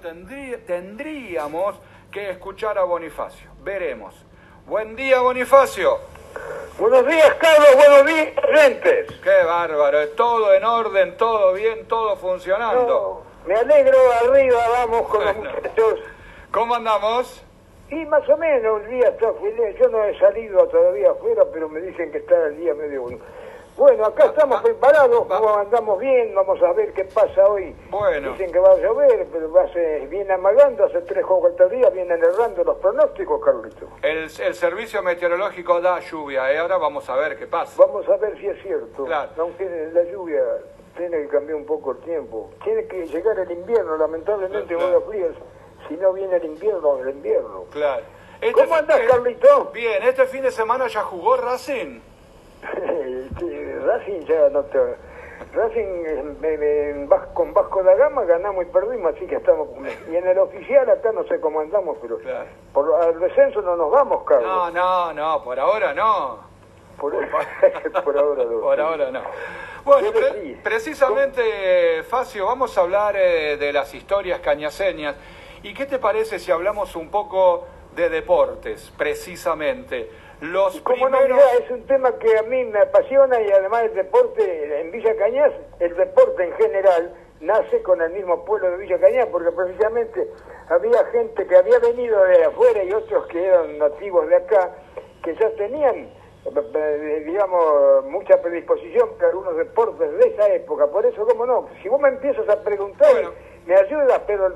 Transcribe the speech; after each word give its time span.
tendríamos 0.00 1.76
que 2.10 2.30
escuchar 2.30 2.78
a 2.78 2.84
Bonifacio. 2.84 3.50
Veremos. 3.62 4.14
Buen 4.66 4.96
día, 4.96 5.20
Bonifacio. 5.20 5.98
Buenos 6.78 7.06
días, 7.06 7.34
Carlos. 7.34 7.76
Buenos 7.76 8.06
días, 8.06 8.32
gentes. 8.54 9.20
Qué 9.22 9.44
bárbaro. 9.44 10.08
Todo 10.10 10.54
en 10.54 10.64
orden, 10.64 11.16
todo 11.16 11.52
bien, 11.52 11.86
todo 11.86 12.16
funcionando. 12.16 13.24
me 13.46 13.54
alegro. 13.54 13.98
Arriba 14.24 14.68
vamos 14.68 15.08
con 15.08 15.24
los 15.24 15.36
muchachos. 15.36 16.00
¿Cómo 16.50 16.74
andamos? 16.74 17.44
Y 17.90 18.06
más 18.06 18.28
o 18.28 18.36
menos 18.36 18.82
el 18.82 18.90
día 18.90 19.08
está 19.08 19.26
Yo 19.80 19.88
no 19.88 20.04
he 20.04 20.18
salido 20.18 20.66
todavía 20.68 21.10
afuera, 21.10 21.44
pero 21.52 21.68
me 21.68 21.80
dicen 21.80 22.12
que 22.12 22.18
está 22.18 22.46
el 22.46 22.56
día 22.58 22.72
medio 22.74 23.02
bueno. 23.02 23.18
Bueno, 23.80 24.04
acá 24.04 24.26
estamos 24.26 24.60
preparados, 24.60 25.26
andamos 25.56 25.98
bien, 25.98 26.34
vamos 26.34 26.62
a 26.62 26.70
ver 26.74 26.92
qué 26.92 27.04
pasa 27.04 27.46
hoy. 27.46 27.74
Bueno. 27.88 28.32
Dicen 28.32 28.52
que 28.52 28.58
va 28.58 28.72
a 28.72 28.76
llover, 28.76 29.26
pero 29.32 29.50
va 29.50 29.62
a 29.62 29.72
ser, 29.72 30.06
viene 30.08 30.34
amagando, 30.34 30.84
hace 30.84 31.00
tres 31.00 31.24
o 31.26 31.40
cuatro 31.40 31.66
días 31.70 31.90
vienen 31.90 32.22
errando 32.22 32.62
los 32.62 32.76
pronósticos, 32.76 33.42
Carlito. 33.42 33.88
El, 34.02 34.24
el 34.24 34.54
servicio 34.54 35.02
meteorológico 35.02 35.80
da 35.80 35.98
lluvia, 35.98 36.52
¿eh? 36.52 36.58
ahora 36.58 36.76
vamos 36.76 37.08
a 37.08 37.16
ver 37.16 37.38
qué 37.38 37.46
pasa. 37.46 37.82
Vamos 37.82 38.06
a 38.06 38.18
ver 38.18 38.38
si 38.38 38.48
es 38.48 38.62
cierto. 38.62 39.06
Claro. 39.06 39.30
Aunque 39.38 39.64
la 39.94 40.02
lluvia 40.12 40.42
tiene 40.98 41.22
que 41.22 41.28
cambiar 41.28 41.56
un 41.56 41.64
poco 41.64 41.92
el 41.92 42.00
tiempo. 42.00 42.50
Tiene 42.62 42.86
que 42.86 43.06
llegar 43.06 43.38
el 43.38 43.50
invierno, 43.50 43.96
lamentablemente 43.96 44.74
claro. 44.74 44.98
a 44.98 45.10
fríos. 45.10 45.36
Si 45.88 45.94
no 45.94 46.12
viene 46.12 46.36
el 46.36 46.44
invierno, 46.44 46.98
el 46.98 47.08
invierno. 47.08 47.64
Claro. 47.70 48.02
Este 48.42 48.52
¿Cómo 48.52 48.74
andás, 48.74 49.00
Carlito? 49.08 49.70
Bien, 49.72 50.02
este 50.02 50.26
fin 50.26 50.42
de 50.42 50.50
semana 50.50 50.86
ya 50.86 51.02
jugó 51.02 51.38
Racing. 51.38 52.10
Racing 53.86 54.20
ya 54.26 54.48
no 54.50 54.62
te... 54.64 54.78
Racing 55.52 57.08
con 57.34 57.52
Vasco 57.54 57.82
da 57.82 57.94
Gama 57.94 58.24
ganamos 58.24 58.64
y 58.64 58.68
perdimos, 58.68 59.14
así 59.14 59.26
que 59.26 59.36
estamos... 59.36 59.68
Y 60.10 60.16
en 60.16 60.26
el 60.26 60.38
oficial 60.38 60.88
acá 60.88 61.12
no 61.12 61.24
sé 61.24 61.40
cómo 61.40 61.60
andamos, 61.60 61.96
pero 62.00 62.18
por 62.72 63.02
al 63.02 63.18
descenso 63.18 63.62
no 63.62 63.74
nos 63.76 63.90
vamos, 63.90 64.22
Carlos. 64.24 64.46
No, 64.46 64.70
no, 64.70 65.12
no, 65.12 65.42
por 65.42 65.58
ahora 65.58 65.94
no. 65.94 66.38
Por, 66.98 67.14
ahora 68.16 68.44
no. 68.44 68.60
Por 68.60 68.80
ahora 68.80 69.10
no. 69.10 69.22
Bueno, 69.84 70.10
precisamente, 70.62 72.02
Facio, 72.02 72.46
vamos 72.46 72.76
a 72.76 72.82
hablar 72.82 73.16
eh, 73.16 73.56
de 73.56 73.72
las 73.72 73.94
historias 73.94 74.40
cañaseñas. 74.40 75.16
¿Y 75.62 75.72
qué 75.72 75.86
te 75.86 75.98
parece 75.98 76.38
si 76.38 76.52
hablamos 76.52 76.96
un 76.96 77.10
poco 77.10 77.66
de 77.96 78.10
deportes, 78.10 78.92
precisamente? 78.96 80.10
Los 80.40 80.80
Como 80.80 81.06
primeros... 81.06 81.38
es 81.60 81.70
un 81.70 81.86
tema 81.86 82.12
que 82.18 82.38
a 82.38 82.42
mí 82.42 82.64
me 82.64 82.80
apasiona 82.80 83.40
y 83.42 83.50
además 83.50 83.84
el 83.84 83.94
deporte 83.94 84.80
en 84.80 84.90
Villa 84.90 85.14
Cañas, 85.16 85.52
el 85.80 85.94
deporte 85.94 86.44
en 86.44 86.52
general, 86.54 87.14
nace 87.40 87.82
con 87.82 88.00
el 88.00 88.10
mismo 88.12 88.42
pueblo 88.44 88.70
de 88.70 88.78
Villa 88.78 88.98
Cañas, 88.98 89.26
porque 89.30 89.52
precisamente 89.52 90.28
había 90.68 91.04
gente 91.06 91.46
que 91.46 91.56
había 91.56 91.78
venido 91.78 92.24
de 92.24 92.44
afuera 92.44 92.82
y 92.82 92.92
otros 92.92 93.26
que 93.26 93.44
eran 93.44 93.78
nativos 93.78 94.28
de 94.28 94.36
acá, 94.36 94.70
que 95.22 95.34
ya 95.34 95.50
tenían, 95.56 96.08
eh, 96.46 97.22
digamos, 97.26 98.06
mucha 98.06 98.40
predisposición 98.40 99.10
para 99.16 99.28
algunos 99.28 99.56
deportes 99.58 100.10
de 100.18 100.26
esa 100.26 100.48
época. 100.54 100.86
Por 100.86 101.04
eso, 101.04 101.26
¿cómo 101.26 101.44
no? 101.44 101.68
Si 101.82 101.88
vos 101.90 102.00
me 102.00 102.08
empiezas 102.08 102.48
a 102.48 102.62
preguntar, 102.62 103.14
me 103.66 103.74
ayudas, 103.74 104.22
pero 104.26 104.48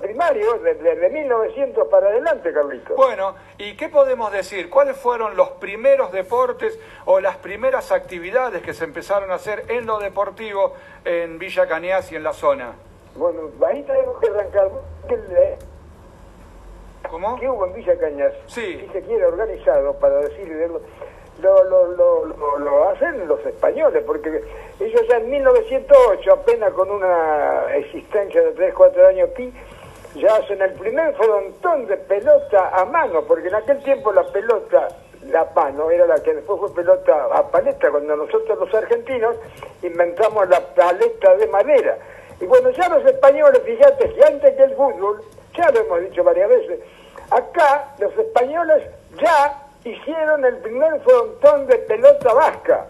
primario 0.00 0.58
desde, 0.58 1.08
1900 1.10 1.88
para 1.88 2.08
adelante, 2.08 2.52
Carlito. 2.52 2.94
Bueno, 2.94 3.34
¿y 3.58 3.76
qué 3.76 3.88
podemos 3.88 4.32
decir? 4.32 4.68
¿Cuáles 4.70 4.96
fueron 4.96 5.36
los 5.36 5.50
primeros 5.50 6.12
deportes 6.12 6.78
o 7.04 7.20
las 7.20 7.36
primeras 7.36 7.92
actividades 7.92 8.62
que 8.62 8.74
se 8.74 8.84
empezaron 8.84 9.30
a 9.30 9.34
hacer 9.34 9.64
en 9.68 9.86
lo 9.86 9.98
deportivo 9.98 10.74
en 11.04 11.38
Villa 11.38 11.66
Cañas 11.66 12.10
y 12.12 12.16
en 12.16 12.22
la 12.22 12.32
zona? 12.32 12.74
Bueno, 13.14 13.50
ahí 13.66 13.82
tenemos 13.82 14.20
que 14.20 14.28
arrancar. 14.28 14.70
¿Cómo? 17.10 17.38
¿Qué 17.38 17.48
hubo 17.48 17.66
en 17.66 17.74
Villa 17.74 17.98
Cañas? 17.98 18.32
Sí. 18.46 18.80
Si 18.80 18.88
se 18.92 19.02
quiere 19.02 19.24
organizado 19.26 19.94
para 19.98 20.16
decir 20.20 20.48
lo, 21.42 21.64
lo, 21.64 21.86
lo, 21.88 22.58
lo, 22.58 22.88
hacen 22.88 23.28
los 23.28 23.44
españoles, 23.44 24.02
porque 24.06 24.42
ellos 24.80 25.02
ya 25.08 25.18
en 25.18 25.30
1908, 25.30 26.32
apenas 26.32 26.72
con 26.72 26.90
una 26.90 27.74
existencia 27.76 28.42
de 28.42 28.52
3, 28.52 28.74
4 28.74 29.06
años 29.06 29.30
aquí, 29.32 29.52
ya 30.20 30.36
hacen 30.36 30.60
el 30.62 30.72
primer 30.72 31.14
frontón 31.14 31.86
de 31.86 31.96
pelota 31.96 32.70
a 32.72 32.84
mano, 32.84 33.22
porque 33.26 33.48
en 33.48 33.54
aquel 33.54 33.82
tiempo 33.82 34.12
la 34.12 34.24
pelota, 34.24 34.88
la 35.28 35.44
mano, 35.54 35.90
era 35.90 36.06
la 36.06 36.16
que 36.22 36.34
después 36.34 36.60
fue 36.60 36.74
pelota 36.74 37.26
a 37.32 37.46
paleta, 37.48 37.90
cuando 37.90 38.16
nosotros 38.16 38.58
los 38.58 38.74
argentinos 38.74 39.36
inventamos 39.82 40.48
la 40.48 40.60
paleta 40.60 41.36
de 41.36 41.46
madera. 41.48 41.98
Y 42.40 42.46
bueno, 42.46 42.70
ya 42.70 42.88
los 42.88 43.04
españoles, 43.04 43.62
fíjate 43.64 44.12
que 44.12 44.24
antes 44.24 44.56
que 44.56 44.62
el 44.62 44.74
fútbol, 44.74 45.22
ya 45.56 45.70
lo 45.70 45.80
hemos 45.80 46.00
dicho 46.02 46.22
varias 46.22 46.48
veces, 46.48 46.80
acá 47.30 47.94
los 47.98 48.16
españoles 48.16 48.82
ya 49.18 49.62
hicieron 49.84 50.44
el 50.44 50.56
primer 50.58 51.00
frontón 51.00 51.66
de 51.66 51.78
pelota 51.78 52.34
vasca, 52.34 52.86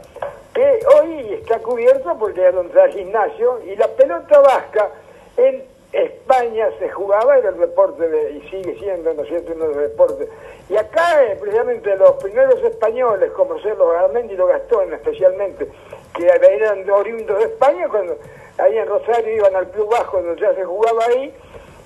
que 0.54 0.80
hoy 0.98 1.34
está 1.34 1.58
cubierto 1.58 2.16
porque 2.18 2.40
era 2.40 2.58
un 2.58 2.72
gimnasio, 2.92 3.60
y 3.64 3.76
la 3.76 3.88
pelota 3.88 4.40
vasca 4.40 4.88
en 5.36 5.75
España 5.92 6.68
se 6.78 6.90
jugaba, 6.90 7.38
era 7.38 7.50
el 7.50 7.58
deporte 7.58 8.08
de, 8.08 8.32
y 8.32 8.40
sigue 8.50 8.76
siendo, 8.78 9.14
¿no 9.14 9.22
es 9.22 9.28
cierto?, 9.28 9.52
uno 9.54 9.68
de 9.68 9.74
los 9.74 9.82
deportes. 9.82 10.28
Y 10.68 10.76
acá, 10.76 11.24
eh, 11.24 11.36
precisamente, 11.40 11.96
los 11.96 12.12
primeros 12.22 12.62
españoles, 12.64 13.30
como 13.32 13.58
ser 13.60 13.76
los 13.76 13.92
Garmendi 13.92 14.34
y 14.34 14.36
los 14.36 14.48
Gastón 14.48 14.92
especialmente, 14.92 15.68
que 16.14 16.26
eran 16.26 16.88
oriundos 16.90 17.38
de 17.38 17.44
España, 17.44 17.88
cuando 17.88 18.18
ahí 18.58 18.76
en 18.76 18.86
Rosario 18.86 19.36
iban 19.36 19.54
al 19.54 19.70
Club 19.70 19.90
Bajo, 19.90 20.20
donde 20.20 20.40
ya 20.40 20.54
se 20.54 20.64
jugaba 20.64 21.04
ahí, 21.06 21.32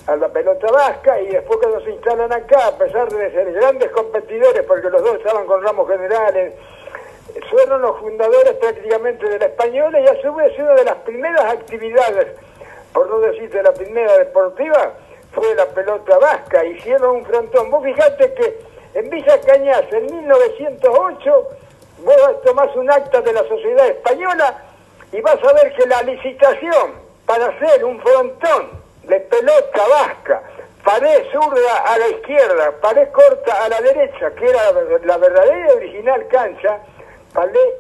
a 0.07 0.17
la 0.17 0.29
pelota 0.29 0.67
vasca, 0.73 1.21
y 1.21 1.29
después 1.29 1.59
cuando 1.59 1.81
se 1.83 1.91
instalan 1.91 2.33
acá, 2.33 2.69
a 2.69 2.79
pesar 2.79 3.09
de 3.13 3.31
ser 3.31 3.53
grandes 3.53 3.91
competidores, 3.91 4.65
porque 4.65 4.89
los 4.89 5.03
dos 5.03 5.17
estaban 5.17 5.47
con 5.47 5.63
ramos 5.63 5.89
generales, 5.89 6.55
fueron 7.51 7.83
los 7.83 7.99
fundadores 8.01 8.55
prácticamente 8.55 9.29
de 9.29 9.39
la 9.39 9.47
española 9.47 10.01
y 10.01 10.07
a 10.07 10.21
su 10.21 10.35
vez 10.35 10.59
una 10.59 10.75
de 10.75 10.85
las 10.85 10.97
primeras 10.97 11.45
actividades 11.45 12.29
por 12.93 13.09
no 13.09 13.21
decirte 13.21 13.63
la 13.63 13.73
primera 13.73 14.17
deportiva, 14.19 14.95
fue 15.33 15.55
la 15.55 15.67
pelota 15.67 16.19
vasca, 16.19 16.65
hicieron 16.65 17.17
un 17.17 17.25
frontón. 17.25 17.71
Vos 17.71 17.85
fijate 17.85 18.35
que 18.35 18.61
en 18.95 19.11
Villa 19.11 19.41
Cañas, 19.41 19.85
en 19.93 20.07
1908, 20.07 21.49
vos 22.05 22.43
tomás 22.45 22.75
un 22.77 22.91
acta 22.91 23.21
de 23.21 23.33
la 23.33 23.45
sociedad 23.45 23.87
española 23.89 24.63
y 25.13 25.21
vas 25.21 25.39
a 25.43 25.53
ver 25.53 25.73
que 25.75 25.87
la 25.87 26.03
licitación 26.03 26.93
para 27.27 27.47
hacer 27.47 27.85
un 27.85 28.01
frontón 28.01 28.71
de 29.05 29.21
pelota 29.21 29.83
vasca, 29.89 30.43
pared 30.85 31.25
zurda 31.33 31.79
a 31.87 31.99
la 31.99 32.09
izquierda, 32.09 32.73
pared 32.81 33.09
corta 33.11 33.65
a 33.65 33.69
la 33.69 33.81
derecha, 33.81 34.31
que 34.33 34.47
era 34.47 34.73
la 35.05 35.17
verdadera 35.17 35.75
original 35.75 36.27
cancha, 36.29 36.81
pared 37.33 37.75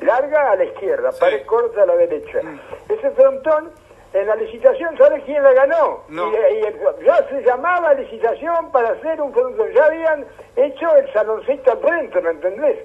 larga 0.00 0.52
a 0.52 0.56
la 0.56 0.64
izquierda, 0.64 1.12
pared 1.12 1.44
corta 1.44 1.82
a 1.82 1.86
la 1.86 1.96
derecha. 1.96 2.40
Mm. 2.42 2.60
Ese 2.88 3.10
frontón 3.10 3.72
en 4.12 4.26
la 4.26 4.36
licitación, 4.36 4.96
¿sabes 4.96 5.22
quién 5.24 5.42
la 5.42 5.52
ganó? 5.52 6.04
Y, 6.08 7.04
ya 7.04 7.28
se 7.28 7.42
llamaba 7.42 7.94
licitación 7.94 8.70
para 8.72 8.90
hacer 8.90 9.20
un 9.20 9.32
frontón, 9.32 9.70
ya 9.72 9.84
habían 9.84 10.26
hecho 10.56 10.96
el 10.96 11.12
saloncito 11.12 11.72
al 11.72 11.78
frente, 11.78 12.20
¿me 12.20 12.30
entendés? 12.30 12.78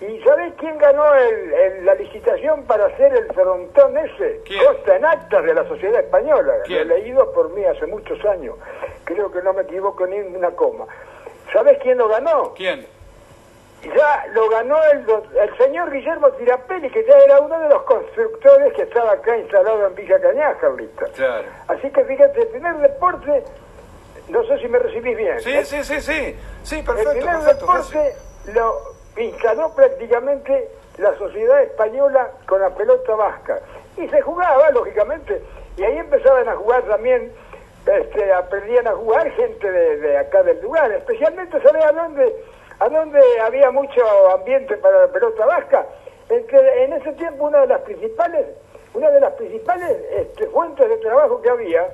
¿Y 0.00 0.20
sabés 0.22 0.52
quién 0.58 0.78
ganó 0.78 1.04
la 1.82 1.94
licitación 1.94 2.64
para 2.64 2.86
hacer 2.86 3.12
el 3.14 3.26
frontón 3.32 3.96
ese? 3.98 4.40
¿Quién? 4.44 4.64
Costa 4.64 4.96
en 4.96 5.04
actas 5.04 5.44
de 5.44 5.54
la 5.54 5.64
sociedad 5.68 6.00
española, 6.00 6.54
lo 6.66 6.76
he 6.76 6.84
leído 6.84 7.32
por 7.32 7.50
mí 7.50 7.64
hace 7.64 7.86
muchos 7.86 8.24
años, 8.24 8.56
creo 9.04 9.30
que 9.30 9.42
no 9.42 9.52
me 9.52 9.62
equivoco 9.62 10.06
ni 10.06 10.18
una 10.18 10.50
coma. 10.52 10.86
¿Sabés 11.52 11.78
quién 11.82 11.98
lo 11.98 12.08
ganó? 12.08 12.54
¿Quién? 12.54 12.86
Ya 13.88 14.26
lo 14.32 14.48
ganó 14.48 14.76
el, 14.92 15.04
el 15.40 15.58
señor 15.58 15.90
Guillermo 15.90 16.30
Tirapelli, 16.32 16.90
que 16.90 17.04
ya 17.04 17.18
era 17.18 17.40
uno 17.40 17.58
de 17.58 17.68
los 17.68 17.82
constructores 17.82 18.72
que 18.74 18.82
estaba 18.82 19.12
acá 19.12 19.36
instalado 19.36 19.86
en 19.86 19.94
Villa 19.94 20.20
Cañaja 20.20 20.66
ahorita. 20.66 21.06
Claro. 21.14 21.44
Así 21.68 21.90
que 21.90 22.04
fíjate, 22.04 22.42
el 22.42 22.48
primer 22.48 22.76
deporte, 22.78 23.44
no 24.28 24.44
sé 24.44 24.58
si 24.58 24.68
me 24.68 24.78
recibís 24.78 25.16
bien. 25.16 25.40
Sí, 25.40 25.52
¿eh? 25.52 25.64
sí, 25.64 25.82
sí, 25.82 26.00
sí, 26.00 26.36
sí, 26.62 26.82
perfecto. 26.82 27.10
El 27.10 27.18
primer 27.18 27.34
perfecto, 27.40 27.66
deporte 27.66 28.14
lo 28.54 28.78
instaló 29.16 29.74
prácticamente 29.74 30.68
la 30.98 31.16
sociedad 31.16 31.62
española 31.62 32.30
con 32.46 32.60
la 32.60 32.70
pelota 32.70 33.14
vasca. 33.14 33.60
Y 33.96 34.08
se 34.08 34.20
jugaba, 34.20 34.70
lógicamente, 34.70 35.42
y 35.76 35.82
ahí 35.82 35.98
empezaban 35.98 36.48
a 36.48 36.56
jugar 36.56 36.82
también, 36.84 37.32
este, 37.86 38.32
aprendían 38.32 38.86
a 38.86 38.92
jugar 38.92 39.30
gente 39.32 39.70
de, 39.70 39.96
de 39.96 40.18
acá 40.18 40.42
del 40.42 40.60
lugar, 40.62 40.90
especialmente, 40.92 41.60
¿sabés 41.60 41.84
a 41.84 41.92
dónde? 41.92 42.32
A 42.82 42.88
donde 42.88 43.20
había 43.40 43.70
mucho 43.70 44.02
ambiente 44.34 44.76
para 44.78 45.02
la 45.02 45.08
pelota 45.08 45.46
vasca. 45.46 45.86
en 46.28 46.92
ese 46.92 47.12
tiempo 47.12 47.44
una 47.44 47.60
de 47.60 47.68
las 47.68 47.80
principales, 47.82 48.46
una 48.94 49.08
de 49.10 49.20
las 49.20 49.32
principales 49.34 49.96
este, 50.10 50.48
fuentes 50.48 50.88
de 50.88 50.96
trabajo 50.96 51.40
que 51.40 51.50
había 51.50 51.86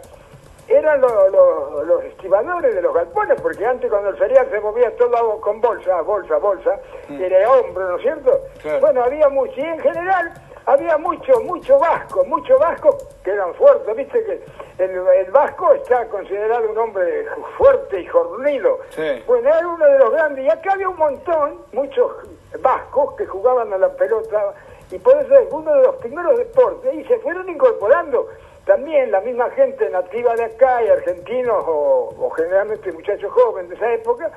eran 0.67 1.01
los 1.01 2.05
estibadores 2.05 2.75
de 2.75 2.83
los 2.83 2.95
galpones, 2.95 3.41
porque 3.41 3.65
antes 3.65 3.91
cuando 3.91 4.11
el 4.11 4.19
cereal 4.19 4.49
se 4.51 4.61
movía 4.61 4.95
todo 4.97 5.41
con 5.41 5.61
bolsa, 5.61 6.03
bolsa, 6.03 6.37
bolsa, 6.39 6.79
mm. 7.09 7.23
era 7.23 7.51
hombro, 7.51 7.89
¿no 7.89 7.97
es 7.97 8.03
cierto? 8.03 8.41
Bueno, 8.81 9.03
había 9.03 9.29
mucho, 9.31 9.55
y 9.57 9.65
en 9.65 9.79
general 9.79 10.33
había 10.69 10.99
mucho, 10.99 11.41
mucho 11.41 11.79
vasco, 11.79 12.25
mucho 12.27 12.59
vasco 12.59 12.99
que 13.25 13.31
eran 13.31 13.55
fuertes, 13.55 13.97
viste 13.97 14.23
que 14.25 14.85
el, 14.85 15.31
vasco 15.31 15.73
está 15.73 16.07
considerado 16.09 16.71
un 16.71 16.77
hombre 16.77 17.27
fuerte 17.57 18.03
y 18.03 18.07
jornido. 18.07 18.79
Bueno, 19.27 19.49
era 19.49 19.67
uno 19.67 19.85
de 19.85 19.99
los 19.99 20.13
grandes, 20.13 20.45
y 20.45 20.51
acá 20.51 20.73
había 20.75 20.91
un 20.91 20.99
montón, 20.99 21.63
muchos 21.73 22.13
vascos 22.61 23.15
que 23.17 23.25
jugaban 23.25 23.73
a 23.73 23.79
la 23.79 23.89
pelota, 23.95 24.53
y 24.91 24.99
por 24.99 25.17
eso 25.17 25.35
es 25.37 25.49
uno 25.51 25.75
de 25.75 25.83
los 25.85 25.97
primeros 25.97 26.37
deportes, 26.37 26.95
y 26.95 27.05
se 27.05 27.19
fueron 27.21 27.49
incorporando 27.49 28.29
también 28.67 29.11
la 29.11 29.23
misma 29.23 29.49
gente 29.51 29.89
nativa 29.89 30.37
de 30.37 30.45
acá 30.45 30.85
y 30.85 30.89
argentinos 30.89 31.65
o, 31.67 32.31
generalmente 32.37 32.93
muchachos 32.93 33.33
jóvenes 33.33 33.71
de 33.71 33.77
esa 33.77 33.95
época, 33.95 34.31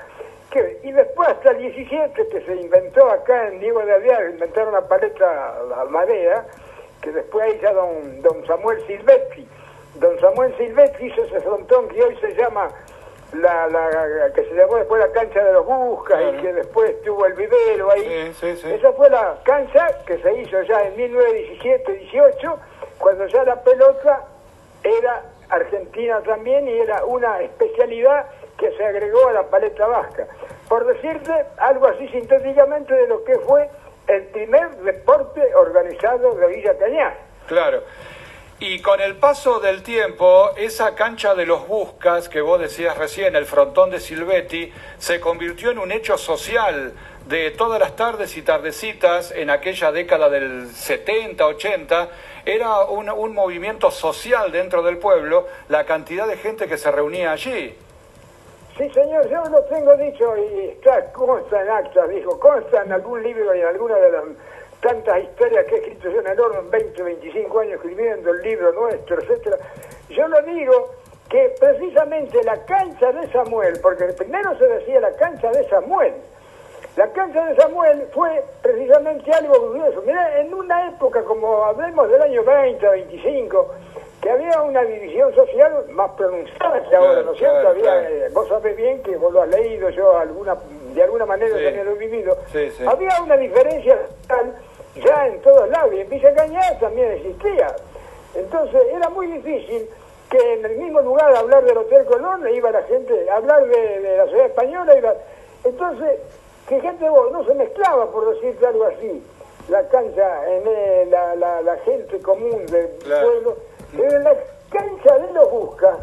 y 0.83 0.91
después 0.91 1.29
hasta 1.29 1.51
el 1.51 1.59
17 1.59 2.27
que 2.27 2.41
se 2.41 2.55
inventó 2.55 3.09
acá 3.09 3.47
en 3.47 3.59
Diego 3.59 3.85
de 3.85 3.93
Aviar, 3.93 4.29
inventaron 4.29 4.73
la 4.73 4.87
paleta 4.87 5.55
la 5.69 5.85
madera, 5.85 6.45
que 7.01 7.11
después 7.11 7.45
ahí 7.45 7.59
ya 7.61 7.71
don, 7.73 8.21
don 8.21 8.45
Samuel 8.45 8.85
Silvestri, 8.85 9.47
don 9.95 10.19
Samuel 10.19 10.55
Silvestri 10.57 11.07
hizo 11.07 11.23
ese 11.23 11.39
frontón 11.39 11.87
que 11.87 12.03
hoy 12.03 12.17
se 12.17 12.33
llama 12.35 12.69
la, 13.33 13.67
la, 13.67 14.31
que 14.33 14.43
se 14.43 14.53
llamó 14.53 14.75
después 14.75 14.99
la 14.99 15.11
cancha 15.13 15.41
de 15.41 15.53
los 15.53 15.65
Buscas 15.65 16.21
y 16.33 16.41
que 16.41 16.53
después 16.53 17.01
tuvo 17.03 17.25
el 17.25 17.33
vivero 17.33 17.91
ahí. 17.91 18.33
Esa 18.41 18.91
fue 18.91 19.09
la 19.09 19.37
cancha 19.43 19.87
que 20.05 20.17
se 20.17 20.33
hizo 20.41 20.61
ya 20.63 20.83
en 20.83 20.97
1917-18 20.97 22.57
cuando 22.99 23.25
ya 23.27 23.43
la 23.45 23.63
pelota 23.63 24.25
era 24.83 25.23
argentina 25.49 26.21
también 26.23 26.67
y 26.67 26.77
era 26.79 27.05
una 27.05 27.41
especialidad 27.41 28.25
que 28.61 28.71
se 28.77 28.85
agregó 28.85 29.27
a 29.27 29.33
la 29.33 29.43
paleta 29.49 29.87
vasca. 29.87 30.27
Por 30.69 30.85
decirte 30.85 31.33
algo 31.57 31.87
así 31.87 32.07
sintéticamente 32.09 32.93
de 32.93 33.07
lo 33.07 33.23
que 33.23 33.37
fue 33.39 33.67
el 34.07 34.23
primer 34.27 34.69
deporte 34.77 35.41
organizado 35.55 36.35
de 36.35 36.47
Villa 36.47 36.77
Cañar. 36.77 37.17
Claro. 37.47 37.83
Y 38.59 38.79
con 38.79 39.01
el 39.01 39.15
paso 39.15 39.59
del 39.59 39.81
tiempo, 39.81 40.51
esa 40.55 40.93
cancha 40.93 41.33
de 41.33 41.47
los 41.47 41.67
Buscas, 41.67 42.29
que 42.29 42.41
vos 42.41 42.59
decías 42.59 42.95
recién, 42.95 43.35
el 43.35 43.47
frontón 43.47 43.89
de 43.89 43.99
Silvetti, 43.99 44.71
se 44.99 45.19
convirtió 45.19 45.71
en 45.71 45.79
un 45.79 45.91
hecho 45.91 46.15
social 46.19 46.93
de 47.25 47.49
todas 47.49 47.79
las 47.79 47.95
tardes 47.95 48.37
y 48.37 48.43
tardecitas 48.43 49.31
en 49.31 49.49
aquella 49.49 49.91
década 49.91 50.29
del 50.29 50.69
70, 50.69 51.43
80, 51.43 52.09
era 52.45 52.81
un, 52.81 53.09
un 53.09 53.33
movimiento 53.33 53.89
social 53.89 54.51
dentro 54.51 54.83
del 54.83 54.97
pueblo, 54.97 55.47
la 55.67 55.85
cantidad 55.85 56.27
de 56.27 56.37
gente 56.37 56.67
que 56.67 56.77
se 56.77 56.91
reunía 56.91 57.31
allí. 57.31 57.75
Sí, 58.77 58.89
señor, 58.91 59.27
yo 59.29 59.43
lo 59.45 59.63
tengo 59.65 59.95
dicho 59.97 60.37
y 60.37 60.69
está, 60.69 61.11
consta 61.11 61.61
en 61.61 61.69
actas, 61.69 62.09
dijo, 62.09 62.39
consta 62.39 62.83
en 62.83 62.93
algún 62.93 63.21
libro 63.21 63.53
y 63.53 63.59
en 63.59 63.67
alguna 63.67 63.95
de 63.95 64.11
las 64.11 64.23
tantas 64.79 65.19
historias 65.23 65.65
que 65.65 65.75
he 65.75 65.77
escrito 65.79 66.09
yo 66.09 66.21
en 66.21 66.27
el 66.27 66.39
orden, 66.39 66.71
20, 66.71 67.03
25 67.03 67.59
años 67.59 67.73
escribiendo 67.75 68.31
el 68.31 68.41
libro 68.41 68.71
nuestro, 68.71 69.21
etcétera. 69.21 69.57
Yo 70.09 70.27
lo 70.27 70.41
digo 70.43 70.95
que 71.29 71.53
precisamente 71.59 72.43
la 72.43 72.65
cancha 72.65 73.11
de 73.11 73.31
Samuel, 73.31 73.79
porque 73.81 74.05
primero 74.05 74.57
se 74.57 74.65
decía 74.65 74.99
la 75.01 75.15
cancha 75.15 75.51
de 75.51 75.67
Samuel, 75.69 76.13
la 76.97 77.07
cancha 77.13 77.45
de 77.45 77.55
Samuel 77.55 78.07
fue 78.13 78.43
precisamente 78.61 79.31
algo 79.31 79.67
curioso. 79.67 80.01
Mira, 80.05 80.39
en 80.39 80.53
una 80.53 80.89
época 80.89 81.23
como 81.23 81.63
hablemos 81.63 82.09
del 82.09 82.21
año 82.21 82.43
20, 82.43 82.85
25, 82.85 83.75
que 84.21 84.29
había 84.29 84.61
una 84.61 84.83
división 84.83 85.33
social 85.33 85.85
más 85.89 86.11
pronunciada 86.11 86.83
que 86.87 86.95
ahora, 86.95 87.23
¿no 87.23 87.33
es 87.33 87.39
cierto? 87.39 87.67
había, 87.69 88.09
eh, 88.09 88.29
vos 88.31 88.47
sabés 88.47 88.77
bien 88.77 89.01
que 89.01 89.17
vos 89.17 89.33
lo 89.33 89.41
has 89.41 89.49
leído, 89.49 89.89
yo 89.89 90.17
alguna, 90.17 90.55
de 90.93 91.03
alguna 91.03 91.25
manera 91.25 91.51
también 91.51 91.85
lo 91.85 91.91
he 91.91 91.95
vivido. 91.95 92.37
había 92.87 93.21
una 93.21 93.35
diferencia 93.37 93.97
social 94.27 94.53
ya 94.95 95.27
en 95.27 95.41
todos 95.41 95.69
lados, 95.69 95.93
y 95.93 96.01
en 96.01 96.09
Villa 96.09 96.33
Cañada 96.35 96.77
también 96.79 97.11
existía. 97.13 97.75
Entonces 98.35 98.81
era 98.93 99.09
muy 99.09 99.27
difícil 99.27 99.89
que 100.29 100.53
en 100.53 100.65
el 100.65 100.77
mismo 100.77 101.01
lugar 101.01 101.35
hablar 101.35 101.63
del 101.65 101.77
Hotel 101.77 102.05
Colón 102.05 102.47
iba 102.53 102.71
la 102.71 102.83
gente, 102.83 103.29
hablar 103.29 103.65
de, 103.67 104.17
la 104.17 104.25
ciudad 104.27 104.45
española, 104.45 104.97
iba... 104.97 105.13
entonces, 105.63 106.19
fíjate 106.67 107.09
vos, 107.09 107.31
no 107.31 107.43
se 107.45 107.53
mezclaba, 107.55 108.09
por 108.11 108.33
decirte 108.35 108.65
algo 108.65 108.85
así, 108.85 109.23
la 109.67 109.87
cancha, 109.89 110.49
en 110.49 111.09
la, 111.11 111.35
la, 111.35 111.77
gente 111.85 112.19
común 112.19 112.65
del 112.67 112.87
pueblo, 112.99 113.57
en 113.93 114.23
la 114.23 114.33
cancha 114.69 115.17
de 115.17 115.33
los 115.33 115.51
Busca, 115.51 115.97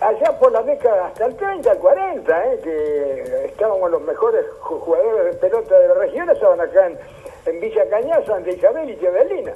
allá 0.00 0.38
por 0.38 0.52
la 0.52 0.62
década 0.62 1.06
hasta 1.06 1.26
el 1.26 1.36
30, 1.36 1.72
el 1.72 1.78
40, 1.78 2.44
eh, 2.52 2.60
que 2.62 3.44
estábamos 3.46 3.90
los 3.90 4.02
mejores 4.02 4.44
jugadores 4.60 5.34
de 5.34 5.38
pelota 5.38 5.78
de 5.78 5.88
la 5.88 5.94
región, 5.94 6.30
estaban 6.30 6.60
acá 6.60 6.86
en 6.86 6.98
en 7.46 7.60
Villa 7.60 7.88
Cañá 7.88 8.20
de 8.20 8.52
Isabel 8.52 8.90
y 8.90 8.96
Teodelina. 8.96 9.52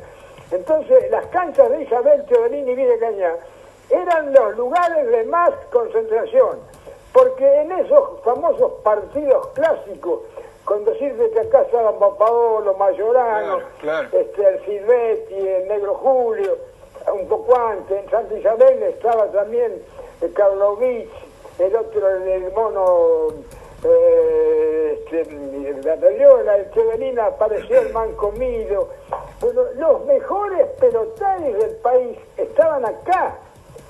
Entonces, 0.50 1.11
las 1.11 1.26
canchas 1.26 1.70
de 1.70 1.82
Isabel, 1.82 2.25
Teodelina 2.26 2.70
y 2.70 2.75
Villa 2.75 2.99
Cañá 2.99 3.35
eran 3.90 4.32
los 4.32 4.56
lugares 4.56 5.11
de 5.11 5.25
más 5.25 5.50
concentración, 5.70 6.58
porque 7.12 7.62
en 7.62 7.73
esos 7.73 8.20
famosos 8.23 8.73
partidos 8.82 9.49
clásicos, 9.49 10.20
con 10.64 10.85
decirte 10.85 11.31
que 11.31 11.40
acá 11.40 11.62
estaban 11.62 11.94
Paolo, 11.99 12.75
Mayorano, 12.75 13.61
Este, 14.12 14.46
el 14.46 14.64
Silvetti, 14.64 15.35
el 15.35 15.69
Negro 15.69 15.94
Julio, 15.94 16.58
un 17.12 17.28
poco 17.28 17.58
antes, 17.58 18.05
en 18.05 18.10
Santa 18.10 18.38
Isabel 18.38 18.82
estaba 18.82 19.26
también 19.31 19.82
Karlovich, 20.34 21.10
el 21.58 21.76
otro, 21.76 22.08
el 22.08 22.52
mono 22.52 23.28
eh, 23.84 25.05
este, 25.10 25.25
la 25.84 25.96
Loyola, 25.96 26.56
el 26.56 26.70
Chevelina 26.72 27.26
apareció 27.26 27.81
el 27.81 27.93
Mancomido. 27.93 28.88
Bueno, 29.40 29.62
los 29.76 30.05
mejores 30.06 30.66
pelotares 30.81 31.58
del 31.58 31.76
país 31.76 32.19
estaban 32.37 32.84
acá, 32.84 33.37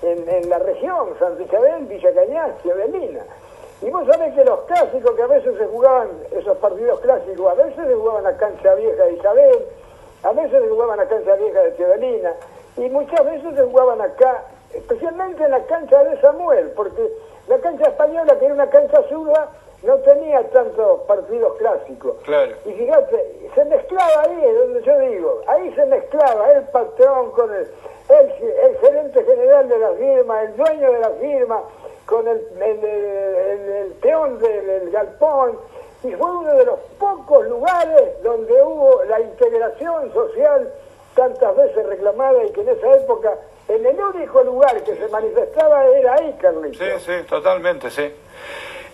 en, 0.03 0.49
la 0.49 0.59
región, 0.59 1.09
Santa 1.19 1.43
Isabel, 1.43 1.87
Villa 1.87 2.15
Cañas, 2.15 2.63
Chevelina. 2.63 3.25
Y 3.81 3.91
vos 3.91 4.07
sabés 4.07 4.35
que 4.35 4.45
los 4.45 4.61
clásicos 4.61 5.13
que 5.13 5.23
a 5.23 5.27
veces 5.27 5.57
se 5.57 5.67
jugaban, 5.67 6.09
esos 6.33 6.57
partidos 6.59 7.01
clásicos, 7.01 7.51
a 7.51 7.55
veces 7.55 7.87
se 7.87 7.95
jugaban 7.95 8.27
a 8.27 8.37
cancha 8.37 8.75
vieja 8.75 9.05
de 9.05 9.13
Isabel, 9.15 9.59
a 10.23 10.33
veces 10.33 10.63
se 10.63 10.69
jugaban 10.69 11.01
a 11.01 11.07
cancha 11.07 11.35
vieja 11.35 11.61
de 11.63 11.77
Chevelina, 11.77 12.35
y 12.79 12.89
muchas 12.91 13.25
veces 13.25 13.55
se 13.55 13.63
jugaban 13.63 14.01
acá, 14.01 14.45
especialmente 14.73 15.45
en 15.45 15.51
la 15.51 15.65
cancha 15.65 16.05
de 16.05 16.21
Samuel, 16.21 16.71
porque 16.77 17.03
la 17.49 17.59
cancha 17.59 17.89
española, 17.89 18.39
que 18.39 18.45
era 18.45 18.55
una 18.55 18.71
cancha 18.71 19.03
zurda, 19.09 19.51
no 19.83 19.97
tenía 19.99 20.43
tantos 20.51 21.01
partidos 21.03 21.57
clásicos. 21.59 22.17
Y 22.65 22.73
fíjate, 22.73 23.51
se 23.55 23.65
mezclaba 23.65 24.23
ahí, 24.23 24.45
es 24.45 24.59
donde 24.59 24.83
yo 24.83 24.99
digo, 24.99 25.43
ahí 25.47 25.73
se 25.75 25.87
mezclaba 25.87 26.53
el 26.53 26.63
patrón 26.65 27.31
con 27.33 27.53
el, 27.55 27.69
el, 28.09 28.79
gerente 28.79 29.25
general 29.25 29.69
de 29.69 29.79
la 29.79 29.91
firma, 29.93 30.43
el 30.43 30.57
dueño 30.57 30.93
de 30.93 30.99
la 30.99 31.11
firma, 31.11 31.63
con 32.07 32.27
el, 32.27 32.47
el, 32.61 33.93
peón 34.01 34.39
del 34.39 34.91
galpón, 34.91 35.59
y 36.05 36.13
fue 36.13 36.31
uno 36.31 36.55
de 36.55 36.65
los 36.65 36.79
pocos 36.99 37.47
lugares 37.47 38.23
donde 38.23 38.63
hubo 38.63 39.03
la 39.05 39.21
integración 39.21 40.13
social 40.13 40.73
tantas 41.15 41.57
veces 41.57 41.87
reclamada 41.87 42.45
y 42.45 42.53
que 42.53 42.61
en 42.61 42.69
esa 42.69 42.95
época, 42.97 43.35
en 43.69 43.85
el 43.85 44.01
único 44.01 44.43
lugar 44.43 44.83
que 44.83 44.97
se 44.97 45.09
manifestaba 45.09 45.87
era 45.87 46.15
ahí, 46.15 46.37
Carlitos. 46.41 46.79
Sí, 46.79 47.05
sí, 47.05 47.27
totalmente, 47.29 47.91
sí. 47.91 48.13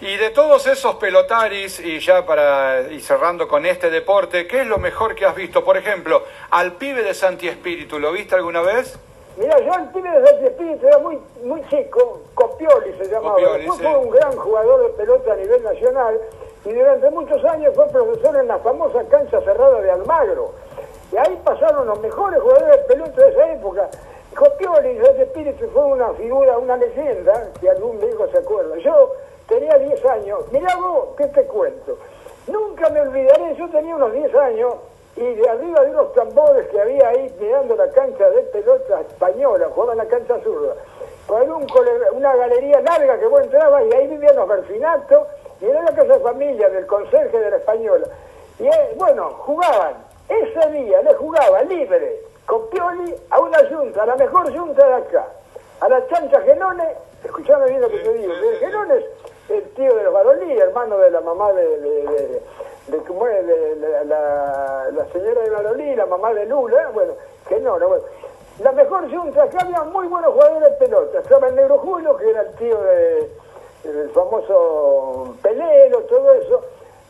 Y 0.00 0.16
de 0.16 0.30
todos 0.30 0.66
esos 0.66 0.96
pelotaris, 0.96 1.80
y 1.80 1.98
ya 2.00 2.26
para 2.26 2.82
ir 2.90 3.00
cerrando 3.00 3.46
con 3.46 3.64
este 3.64 3.90
deporte, 3.90 4.46
¿qué 4.46 4.62
es 4.62 4.66
lo 4.66 4.78
mejor 4.78 5.14
que 5.14 5.24
has 5.24 5.34
visto? 5.34 5.64
Por 5.64 5.76
ejemplo, 5.76 6.24
al 6.50 6.72
pibe 6.72 7.02
de 7.02 7.14
Santi 7.14 7.48
Espíritu, 7.48 7.98
¿lo 7.98 8.12
viste 8.12 8.34
alguna 8.34 8.60
vez? 8.60 8.98
Mira, 9.36 9.58
yo 9.60 9.72
al 9.72 9.90
pibe 9.92 10.10
de 10.10 10.26
Santi 10.26 10.44
Espíritu 10.46 10.86
era 10.86 10.98
muy, 10.98 11.18
muy 11.42 11.62
chico, 11.68 12.20
Copioli 12.34 12.92
se 12.98 13.08
llamaba. 13.08 13.36
fue 13.76 13.96
un 13.96 14.10
gran 14.10 14.36
jugador 14.36 14.82
de 14.82 14.88
pelota 14.90 15.32
a 15.32 15.36
nivel 15.36 15.62
nacional 15.62 16.20
y 16.64 16.72
durante 16.72 17.10
muchos 17.10 17.44
años 17.44 17.74
fue 17.74 17.88
profesor 17.88 18.36
en 18.36 18.48
la 18.48 18.58
famosa 18.58 19.04
cancha 19.08 19.40
cerrada 19.40 19.80
de 19.80 19.90
Almagro. 19.90 20.52
Y 21.12 21.16
ahí 21.16 21.40
pasaron 21.44 21.86
los 21.86 22.00
mejores 22.00 22.40
jugadores 22.40 22.70
de 22.70 22.94
pelota 22.94 23.22
de 23.22 23.30
esa 23.30 23.52
época. 23.52 23.88
Copioli 24.34 24.94
de 24.94 25.22
Espíritu 25.22 25.68
fue 25.68 25.84
una 25.84 26.12
figura, 26.14 26.58
una 26.58 26.76
leyenda, 26.76 27.50
que 27.60 27.70
algún 27.70 27.98
viejo 27.98 28.26
se 28.28 28.38
acuerda. 28.38 28.76
Yo 28.78 29.12
tenía 29.46 29.78
10 29.78 30.04
años. 30.06 30.40
Mirá 30.50 30.74
vos, 30.76 31.08
¿qué 31.16 31.26
te 31.28 31.44
cuento? 31.44 31.98
Nunca 32.48 32.88
me 32.90 33.00
olvidaré, 33.00 33.54
yo 33.56 33.68
tenía 33.70 33.94
unos 33.94 34.12
10 34.12 34.34
años 34.34 34.74
y 35.16 35.34
de 35.34 35.48
arriba 35.48 35.80
de 35.84 35.90
unos 35.90 36.12
tambores 36.12 36.66
que 36.68 36.80
había 36.80 37.08
ahí 37.08 37.32
mirando 37.40 37.76
la 37.76 37.88
cancha 37.90 38.28
de 38.30 38.42
pelota 38.42 39.00
española, 39.00 39.68
jugaba 39.72 39.92
en 39.92 39.98
la 39.98 40.06
cancha 40.06 40.40
zurda, 40.42 40.74
con 41.26 41.50
un 41.50 41.66
una 42.12 42.36
galería 42.36 42.80
larga 42.80 43.18
que 43.18 43.26
vos 43.26 43.42
entrabas 43.42 43.84
y 43.86 43.94
ahí 43.94 44.08
vivían 44.08 44.34
los 44.34 44.48
Berfinato 44.48 45.26
y 45.60 45.66
era 45.66 45.82
la 45.82 45.92
casa 45.94 46.14
de 46.14 46.20
familia 46.20 46.68
del 46.68 46.86
conserje 46.86 47.38
de 47.38 47.50
la 47.50 47.56
española. 47.56 48.06
Y 48.58 48.66
eh, 48.66 48.94
bueno, 48.96 49.30
jugaban, 49.38 50.03
ese 50.28 50.70
día 50.70 51.02
le 51.02 51.14
jugaba 51.14 51.62
libre 51.62 52.20
con 52.46 52.68
Pioli 52.68 53.14
a 53.30 53.40
una 53.40 53.68
yunta, 53.68 54.02
a 54.02 54.06
la 54.06 54.16
mejor 54.16 54.52
yunta 54.52 54.86
de 54.86 54.94
acá, 54.94 55.26
a 55.80 55.88
la 55.88 56.06
chancha 56.08 56.40
Genone, 56.42 56.88
escuchame 57.24 57.68
bien 57.68 57.80
lo 57.80 57.88
que 57.88 57.98
te 57.98 58.12
digo, 58.12 58.32
Genones 58.60 59.04
el 59.48 59.62
tío 59.74 59.94
de 59.94 60.04
los 60.04 60.12
Barolí, 60.12 60.58
hermano 60.58 60.96
de 60.98 61.10
la 61.10 61.20
mamá 61.20 61.52
de, 61.52 61.78
de, 61.78 62.40
de, 62.88 62.98
de, 62.98 64.04
la, 64.06 64.88
la, 64.90 65.06
señora 65.12 65.42
de 65.42 65.50
Barolí, 65.50 65.94
la 65.94 66.06
mamá 66.06 66.32
de 66.32 66.46
Lula, 66.46 66.90
bueno, 66.94 67.12
no, 67.60 67.88
bueno. 67.88 68.04
La 68.60 68.72
mejor 68.72 69.10
junta, 69.10 69.48
que 69.48 69.58
había 69.58 69.82
muy 69.82 70.06
buenos 70.06 70.32
jugadores 70.32 70.70
de 70.70 70.86
pelota. 70.86 71.18
Estaba 71.18 71.48
el 71.48 71.56
Negro 71.56 71.78
Julio, 71.78 72.16
que 72.16 72.30
era 72.30 72.42
el 72.42 72.54
tío 72.54 72.80
de, 72.82 73.32
del 73.82 74.10
famoso 74.10 75.34
Pelero, 75.42 75.98
todo 76.02 76.32
eso. 76.34 76.62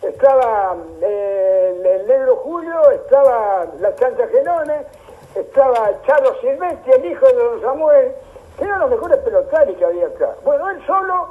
Estaba 0.09 0.77
eh, 1.01 1.81
el, 1.85 2.07
Negro 2.07 2.37
Julio, 2.37 2.91
estaba 2.91 3.67
la 3.81 3.95
Chancha 3.97 4.27
Genones, 4.29 4.87
estaba 5.35 5.91
Charlo 6.07 6.39
Silvestri, 6.41 6.93
el 6.93 7.07
hijo 7.07 7.27
de 7.27 7.35
don 7.35 7.61
Samuel, 7.63 8.13
que 8.59 8.65
eran 8.65 8.81
los 8.81 8.91
mejores 8.91 9.19
pelotari 9.19 9.75
que 9.75 9.85
había 9.85 10.07
acá. 10.07 10.35
Bueno, 10.45 10.69
él 10.71 10.85
solo 10.87 11.29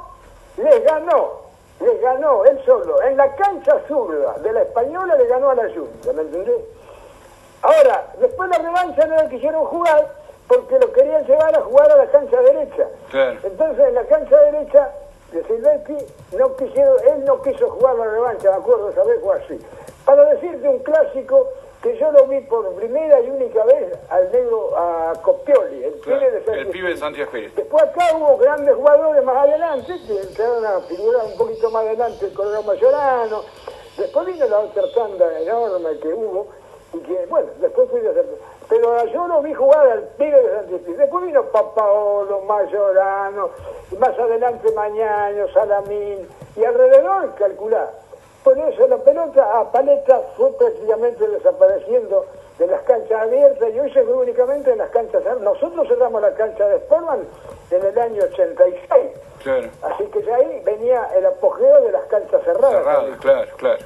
les 0.56 0.84
ganó, 0.84 1.42
les 1.80 2.00
ganó, 2.00 2.44
él 2.44 2.60
solo, 2.66 3.00
en 3.02 3.16
la 3.16 3.34
cancha 3.36 3.78
zurda 3.86 4.34
de 4.38 4.52
la 4.52 4.62
Española 4.62 5.14
le 5.16 5.26
ganó 5.26 5.50
a 5.50 5.54
la 5.54 5.72
Junta, 5.72 6.12
¿me 6.12 6.22
entendés? 6.22 6.62
Ahora, 7.62 8.12
después 8.18 8.50
la 8.50 8.58
revancha 8.58 9.06
no 9.06 9.16
la 9.16 9.28
quisieron 9.28 9.64
jugar 9.66 10.06
porque 10.46 10.78
lo 10.78 10.92
querían 10.92 11.24
llevar 11.24 11.56
a 11.56 11.62
jugar 11.62 11.90
a 11.90 11.96
la 11.96 12.06
cancha 12.06 12.40
derecha. 12.42 12.88
Entonces 13.42 13.88
en 13.88 13.94
la 13.94 14.04
cancha 14.04 14.36
derecha 14.42 14.90
de 15.34 15.44
Silvestri 15.44 15.96
no 16.38 16.56
quisieron, 16.56 16.96
él 17.06 17.24
no 17.24 17.42
quiso 17.42 17.68
jugar 17.70 17.96
la 17.96 18.06
revancha, 18.06 18.50
me 18.50 18.56
acuerdo, 18.56 18.90
esa 18.90 19.04
vez 19.04 19.20
fue 19.20 19.36
así. 19.36 19.58
Para 20.04 20.24
decirte 20.34 20.68
un 20.68 20.78
clásico 20.80 21.48
que 21.82 21.98
yo 21.98 22.10
lo 22.12 22.26
vi 22.26 22.40
por 22.42 22.72
primera 22.76 23.20
y 23.20 23.30
única 23.30 23.64
vez 23.64 23.92
al 24.08 24.30
negro, 24.32 24.76
a 24.76 25.12
Copioli, 25.22 25.84
el, 25.84 25.94
pibe, 25.94 26.30
de 26.30 26.60
el 26.60 26.68
pibe 26.68 26.88
de 26.90 26.96
Santiago 26.96 27.30
Después 27.32 27.82
acá 27.82 28.16
hubo 28.16 28.38
grandes 28.38 28.74
jugadores 28.74 29.22
más 29.24 29.36
adelante, 29.36 29.92
que 30.06 30.20
entraron 30.20 30.64
a 30.64 30.80
figurar 30.82 31.26
un 31.26 31.36
poquito 31.36 31.70
más 31.70 31.84
adelante 31.84 32.26
el 32.26 32.32
Colorado 32.32 32.62
Mayorano. 32.62 33.42
Después 33.98 34.26
vino 34.26 34.46
la 34.46 34.58
otra 34.60 34.82
tanda 34.94 35.40
enorme 35.40 35.98
que 35.98 36.08
hubo, 36.08 36.48
y 36.94 36.98
que, 37.00 37.26
bueno, 37.26 37.48
después 37.60 37.90
fui 37.90 38.00
de. 38.00 38.24
Pero 38.68 39.04
yo 39.06 39.28
no 39.28 39.42
vi 39.42 39.52
jugar 39.52 39.86
al 39.88 40.02
pibe 40.16 40.42
de 40.42 40.56
Santiago 40.56 40.96
Después 40.96 41.26
vino 41.26 41.42
Papaolo, 41.44 42.40
Mayorano, 42.42 43.50
y 43.90 43.96
más 43.96 44.18
adelante 44.18 44.72
Mañaño, 44.72 45.48
Salamín, 45.52 46.26
y 46.56 46.64
alrededor 46.64 47.34
calcular. 47.34 47.90
Por 48.42 48.58
eso 48.58 48.86
la 48.88 48.98
pelota 48.98 49.58
a 49.58 49.72
paleta 49.72 50.20
fue 50.36 50.52
prácticamente 50.58 51.26
desapareciendo 51.26 52.26
de 52.58 52.66
las 52.66 52.82
canchas 52.82 53.22
abiertas 53.22 53.70
y 53.74 53.80
hoy 53.80 53.90
se 53.92 54.02
ve 54.02 54.12
únicamente 54.12 54.70
en 54.70 54.78
las 54.78 54.90
canchas 54.90 55.22
cerradas. 55.22 55.42
Nosotros 55.42 55.88
cerramos 55.88 56.20
la 56.20 56.34
cancha 56.34 56.68
de 56.68 56.78
Sportman 56.80 57.26
en 57.70 57.84
el 57.84 57.98
año 57.98 58.22
86. 58.22 59.12
Claro. 59.42 59.68
Así 59.82 60.04
que 60.04 60.22
ya 60.22 60.36
ahí 60.36 60.62
venía 60.64 61.08
el 61.16 61.26
apogeo 61.26 61.82
de 61.82 61.92
las 61.92 62.02
canchas 62.04 62.42
cerradas. 62.44 62.84
Cerradas, 62.84 63.18
claro, 63.18 63.50
claro. 63.56 63.84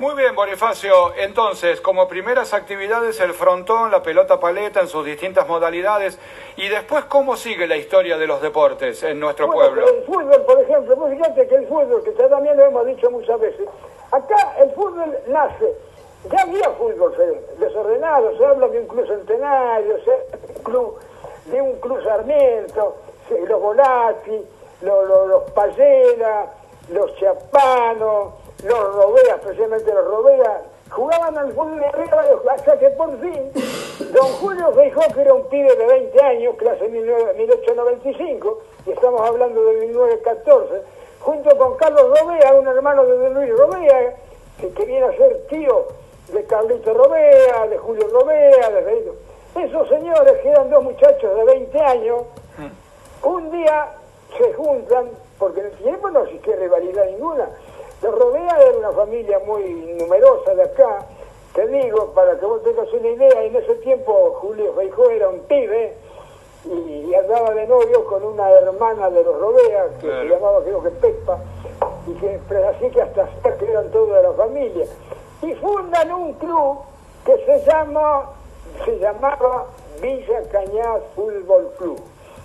Muy 0.00 0.16
bien, 0.16 0.34
Bonifacio. 0.34 1.14
Entonces, 1.16 1.80
como 1.80 2.08
primeras 2.08 2.52
actividades, 2.52 3.20
el 3.20 3.32
frontón, 3.32 3.92
la 3.92 4.02
pelota 4.02 4.40
paleta 4.40 4.80
en 4.80 4.88
sus 4.88 5.06
distintas 5.06 5.46
modalidades. 5.46 6.18
Y 6.56 6.68
después, 6.68 7.04
¿cómo 7.04 7.36
sigue 7.36 7.68
la 7.68 7.76
historia 7.76 8.18
de 8.18 8.26
los 8.26 8.42
deportes 8.42 9.04
en 9.04 9.20
nuestro 9.20 9.48
pueblo? 9.52 9.88
El 9.88 10.02
fútbol, 10.02 10.42
por 10.44 10.60
ejemplo, 10.60 10.96
pues 10.96 11.16
fíjate 11.16 11.46
que 11.46 11.54
el 11.54 11.68
fútbol, 11.68 12.02
que 12.02 12.10
también 12.10 12.56
lo 12.56 12.64
hemos 12.64 12.86
dicho 12.86 13.08
muchas 13.08 13.38
veces, 13.38 13.68
acá 14.10 14.56
el 14.58 14.70
fútbol 14.72 15.16
nace. 15.28 15.72
Ya 16.28 16.42
había 16.42 16.70
fútbol 16.70 17.14
desordenado, 17.58 18.36
se 18.36 18.44
habla 18.44 18.66
de 18.68 18.80
un 18.80 18.88
club 18.88 19.06
centenario, 19.06 19.96
de 21.44 21.60
un 21.60 21.78
club 21.78 22.02
Sarmiento, 22.02 22.96
los 23.46 23.60
Volati, 23.60 24.44
los, 24.82 25.08
los, 25.08 25.28
los 25.28 25.50
Payela, 25.52 26.46
los 26.88 27.14
Chapanos 27.16 28.43
los 28.64 28.94
Robea, 28.94 29.36
especialmente 29.36 29.92
los 29.92 30.04
Robea, 30.06 30.62
jugaban 30.90 31.36
al 31.38 31.52
fútbol 31.52 31.78
de 31.78 31.86
arriba 31.86 32.24
hasta 32.52 32.78
que 32.78 32.88
por 32.90 33.18
fin 33.20 33.50
don 34.12 34.26
Julio 34.40 34.72
Feijó, 34.72 35.02
que 35.12 35.20
era 35.20 35.34
un 35.34 35.48
pibe 35.48 35.74
de 35.74 35.86
20 35.86 36.22
años, 36.22 36.54
clase 36.56 36.88
1895, 36.88 38.58
y 38.86 38.90
estamos 38.90 39.20
hablando 39.20 39.64
de 39.64 39.86
1914, 39.86 40.82
junto 41.20 41.58
con 41.58 41.76
Carlos 41.76 42.18
Robea, 42.18 42.54
un 42.54 42.66
hermano 42.66 43.04
de 43.04 43.30
Luis 43.30 43.50
Robea, 43.56 44.16
que 44.60 44.70
quería 44.70 45.10
ser 45.16 45.46
tío 45.48 45.86
de 46.32 46.44
Carlito 46.44 46.94
Robea, 46.94 47.66
de 47.66 47.78
Julio 47.78 48.08
Robea, 48.08 48.70
de 48.70 49.12
Esos 49.56 49.88
señores, 49.88 50.40
que 50.42 50.48
eran 50.48 50.70
dos 50.70 50.82
muchachos 50.82 51.36
de 51.36 51.44
20 51.44 51.80
años, 51.80 52.22
mm. 52.58 53.26
un 53.26 53.50
día 53.50 53.88
se 54.38 54.52
juntan, 54.54 55.10
porque 55.38 55.60
en 55.60 55.66
el 55.66 55.72
tiempo 55.72 56.10
no 56.10 56.24
existía 56.24 56.56
rivalidad 56.56 57.06
ninguna, 57.06 57.48
los 58.04 58.18
Robea 58.18 58.58
era 58.60 58.78
una 58.78 58.92
familia 58.92 59.38
muy 59.46 59.64
numerosa 59.98 60.54
de 60.54 60.62
acá, 60.62 61.06
te 61.54 61.66
digo, 61.68 62.12
para 62.12 62.38
que 62.38 62.44
vos 62.44 62.62
tengas 62.62 62.92
una 62.92 63.08
idea, 63.08 63.42
en 63.44 63.56
ese 63.56 63.76
tiempo 63.76 64.38
Julio 64.42 64.74
Feijó 64.74 65.08
era 65.08 65.30
un 65.30 65.40
pibe 65.40 65.94
y, 66.66 67.14
andaba 67.14 67.54
de 67.54 67.66
novio 67.66 68.04
con 68.04 68.22
una 68.22 68.50
hermana 68.50 69.08
de 69.08 69.24
los 69.24 69.40
Robea, 69.40 69.86
que 70.00 70.06
se 70.06 70.24
llamaba 70.24 70.62
creo 70.62 70.82
que 70.82 70.90
Pepa, 70.90 71.38
y 72.06 72.12
que 72.14 72.40
así 72.66 72.90
que 72.90 73.00
hasta 73.00 73.56
que 73.56 73.70
eran 73.70 73.90
todos 73.90 74.14
de 74.14 74.22
la 74.22 74.32
familia. 74.32 74.86
Y 75.40 75.54
fundan 75.54 76.12
un 76.12 76.34
club 76.34 76.78
que 77.24 77.36
se 77.46 77.64
llama, 77.64 78.30
se 78.84 78.98
llamaba 78.98 79.66
Villa 80.02 80.42
Cañas 80.52 81.00
Fútbol 81.14 81.72
Club. 81.78 82.00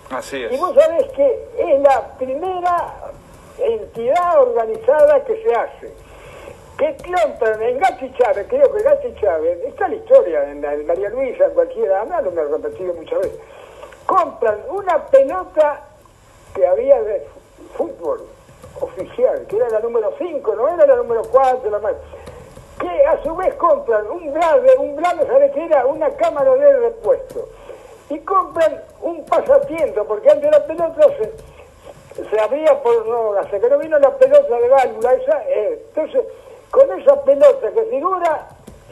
Así 0.10 0.44
es. 0.44 0.54
Y 0.54 0.58
vos 0.58 0.74
sabés 0.74 1.10
que 1.10 1.48
es 1.58 1.82
la 1.82 2.16
primera 2.18 3.12
entidad 3.62 4.42
organizada 4.42 5.24
que 5.26 5.42
se 5.44 5.54
hace. 5.54 5.94
Que 6.78 6.96
compran 6.98 7.62
en 7.62 7.78
Gatti 7.78 8.14
Chávez, 8.14 8.48
creo 8.48 8.72
que 8.72 8.84
Gatti 8.84 9.14
Chávez, 9.20 9.60
está 9.66 9.88
la 9.90 9.96
historia 9.96 10.50
en, 10.50 10.62
María 10.88 11.10
Luisa, 11.10 11.46
en 11.46 11.54
cualquiera, 11.54 12.06
lo 12.22 12.32
me 12.32 12.42
he 12.42 12.46
repetido 12.46 12.94
muchas 12.94 13.20
veces, 13.20 13.40
compran 14.06 14.60
una 14.70 15.06
pelota 15.08 15.82
que 16.56 16.66
había 16.66 17.02
de 17.04 17.28
fútbol 17.76 18.22
oficial, 18.80 19.46
que 19.48 19.58
era 19.58 19.70
la 19.70 19.80
número 19.80 20.14
5, 20.18 20.56
no 20.56 20.70
era 20.70 20.86
la 20.86 20.96
número 20.96 21.24
4, 21.24 21.70
la 21.70 21.80
más 21.80 21.96
que 22.80 23.06
a 23.06 23.22
su 23.24 23.36
vez 23.36 23.54
compran 23.56 24.08
un 24.10 24.34
grave, 24.34 24.78
un 24.78 24.96
grave, 24.96 25.28
¿sabe 25.28 25.52
qué 25.52 25.66
era? 25.66 25.86
Una 25.86 26.10
cámara 26.12 26.56
de 26.56 26.78
repuesto. 26.78 27.50
Y 28.10 28.18
compran 28.20 28.82
un 29.02 29.26
pasatiempo, 29.26 30.06
porque 30.06 30.30
antes 30.30 30.50
la 30.50 30.66
pelota 30.66 31.08
se, 31.18 31.32
se 32.30 32.40
abría 32.40 32.82
por 32.82 33.06
no, 33.08 33.34
que 33.50 33.70
no 33.70 33.78
vino 33.78 34.00
la 34.00 34.16
pelota 34.18 34.60
de 34.60 34.70
válvula 34.70 35.14
esa, 35.14 35.44
eh, 35.50 35.82
entonces 35.88 36.24
con 36.72 37.00
esa 37.00 37.24
pelota 37.24 37.72
que 37.72 37.84
figura 37.84 38.48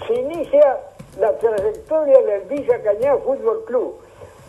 se 0.07 0.13
inicia 0.13 0.77
la 1.19 1.31
trayectoria 1.38 2.22
del 2.22 2.41
Villa 2.41 2.81
Cañá 2.81 3.17
Fútbol 3.17 3.63
Club, 3.65 4.00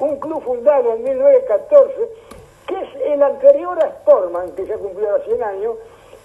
un 0.00 0.18
club 0.20 0.42
fundado 0.42 0.92
en 0.94 1.02
1914 1.02 2.28
que 2.68 2.74
es 2.74 3.12
el 3.12 3.22
anterior 3.22 3.82
a 3.82 3.88
Sportman, 4.00 4.52
que 4.52 4.66
ya 4.66 4.76
cumplió 4.76 5.10
los 5.10 5.24
100 5.24 5.42
años, 5.42 5.76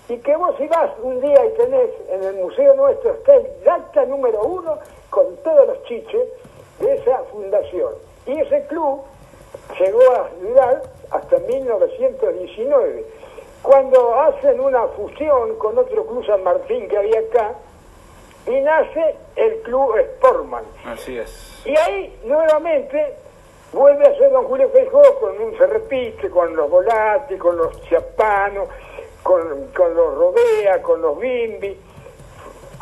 y 0.10 0.18
que 0.18 0.36
vos 0.36 0.54
si 0.58 0.68
vas 0.68 0.92
un 1.02 1.22
día 1.22 1.46
y 1.46 1.50
tenés 1.52 1.90
en 2.10 2.24
el 2.24 2.36
museo 2.36 2.76
nuestro, 2.76 3.14
está 3.14 3.36
el 3.36 3.48
acta 3.66 4.06
número 4.06 4.44
uno 4.44 4.78
con 5.10 5.38
todos 5.38 5.68
los 5.68 5.84
chiches 5.84 6.28
de 6.80 6.96
esa 6.96 7.20
fundación. 7.32 7.94
Y 8.26 8.40
ese 8.42 8.66
club 8.68 9.02
llegó 9.80 10.02
a 10.12 10.26
ayudar 10.26 10.82
hasta 11.12 11.38
1919, 11.38 13.06
cuando 13.62 14.20
hacen 14.22 14.60
una 14.60 14.88
fusión 14.88 15.58
con 15.58 15.78
otro 15.78 16.06
club 16.06 16.26
San 16.26 16.44
Martín 16.44 16.88
que 16.88 16.98
había 16.98 17.20
acá, 17.20 17.56
y 18.46 18.60
nace 18.60 19.16
el 19.36 19.62
club 19.62 19.96
Sportman. 20.16 20.66
Así 20.86 21.18
es. 21.18 21.62
Y 21.66 21.76
ahí 21.78 22.20
nuevamente 22.26 23.16
vuelve 23.72 24.06
a 24.06 24.18
ser 24.18 24.32
don 24.32 24.46
Julio 24.46 24.70
Feijó, 24.70 25.02
con 25.20 25.40
un, 25.42 25.58
se 25.58 25.66
repite 25.66 26.30
con 26.30 26.56
los 26.56 26.70
Volati, 26.70 27.38
con 27.38 27.58
los 27.58 27.82
Chiapanos, 27.84 28.68
con, 29.24 29.68
con 29.76 29.96
los 29.96 30.16
Robea, 30.16 30.82
con 30.82 31.02
los 31.02 31.18
Bimbi, 31.18 31.80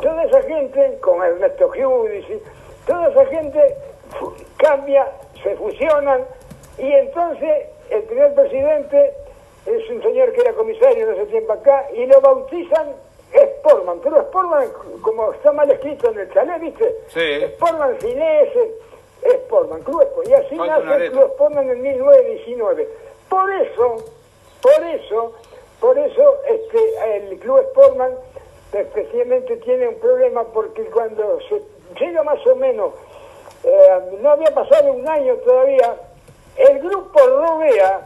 toda 0.00 0.24
esa 0.24 0.42
gente, 0.42 0.98
con 1.00 1.22
Ernesto 1.22 1.70
Giudici, 1.72 2.42
toda 2.86 3.08
esa 3.08 3.26
gente 3.26 3.76
cambia, 4.56 5.06
se 5.42 5.56
fusionan 5.56 6.24
y 6.78 6.92
entonces 6.92 7.68
el 7.90 8.02
primer 8.04 8.34
presidente 8.34 9.14
es 9.66 9.90
un 9.90 10.02
señor 10.02 10.32
que 10.32 10.40
era 10.40 10.52
comisario 10.52 11.08
en 11.08 11.14
ese 11.14 11.26
tiempo 11.26 11.52
acá 11.52 11.86
y 11.94 12.06
lo 12.06 12.20
bautizan 12.20 12.94
Sportman, 13.32 14.00
pero 14.02 14.22
Sportman, 14.22 14.68
como 15.00 15.32
está 15.32 15.52
mal 15.52 15.70
escrito 15.70 16.10
en 16.10 16.18
el 16.18 16.32
chalet, 16.32 16.60
¿viste? 16.60 16.96
Sí. 17.08 17.46
Sportman 17.54 17.98
sin 18.00 18.20
S, 18.20 18.74
Sportman, 19.22 19.82
Club 19.82 20.02
Sportman. 20.02 20.30
Y 20.30 20.34
así 20.34 20.56
nace 20.56 21.04
el 21.04 21.12
Club 21.12 21.30
Sportman 21.32 21.70
en 21.70 21.82
1919. 21.82 22.88
Por 23.28 23.52
eso, 23.54 23.96
por 24.60 24.84
eso, 24.84 25.32
por 25.80 25.98
eso 25.98 26.36
este, 26.48 27.16
el 27.16 27.38
Club 27.38 27.60
Sportman 27.70 28.12
especialmente 28.72 29.56
tiene 29.58 29.88
un 29.88 29.96
problema 29.96 30.44
porque 30.44 30.84
cuando 30.86 31.38
se 31.48 31.62
llega 32.00 32.22
más 32.22 32.44
o 32.46 32.56
menos, 32.56 32.92
eh, 33.64 34.18
no 34.20 34.30
había 34.30 34.52
pasado 34.54 34.92
un 34.92 35.06
año 35.08 35.34
todavía, 35.36 35.94
el 36.56 36.78
grupo 36.80 37.18
Robea 37.18 38.02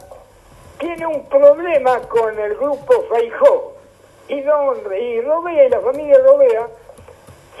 tiene 0.79 1.05
un 1.05 1.25
problema 1.27 1.99
con 2.01 2.37
el 2.39 2.55
grupo 2.55 3.05
Feijó. 3.11 3.73
Y, 4.27 4.41
don, 4.41 4.77
y 4.99 5.21
Robea 5.21 5.65
y 5.65 5.69
la 5.69 5.79
familia 5.79 6.17
Robea 6.19 6.67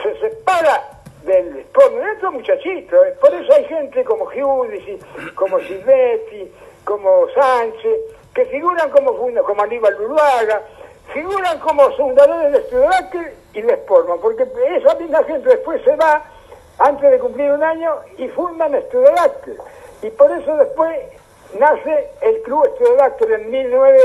se 0.03 0.19
separa 0.19 0.97
del 1.23 1.57
Sporting, 1.59 1.97
estos 2.15 2.33
muchachitos, 2.33 3.07
¿eh? 3.07 3.15
por 3.19 3.33
eso 3.33 3.53
hay 3.53 3.65
gente 3.65 4.03
como 4.03 4.27
Giudici, 4.27 4.99
como 5.35 5.59
Silvetti, 5.59 6.51
como 6.83 7.27
Sánchez, 7.35 7.99
que 8.33 8.45
figuran 8.45 8.89
como, 8.91 9.13
como 9.15 9.63
Aníbal 9.63 9.99
Uruaga, 9.99 10.61
figuran 11.13 11.59
como 11.59 11.89
fundadores 11.91 12.51
de 12.53 12.61
Studebaker 12.63 13.33
y 13.53 13.61
de 13.61 13.73
Sportman, 13.73 14.19
porque 14.21 14.47
esa 14.69 14.95
misma 14.95 15.23
gente 15.23 15.49
después 15.49 15.81
se 15.83 15.95
va 15.95 16.23
antes 16.79 17.11
de 17.11 17.19
cumplir 17.19 17.51
un 17.51 17.63
año 17.63 17.95
y 18.17 18.27
fundan 18.29 18.79
Studebaker. 18.87 19.57
Y 20.01 20.09
por 20.11 20.31
eso 20.31 20.55
después 20.57 20.97
nace 21.59 22.09
el 22.21 22.41
club 22.41 22.65
Studebaker 22.75 23.31
en 23.31 23.51
19... 23.51 23.99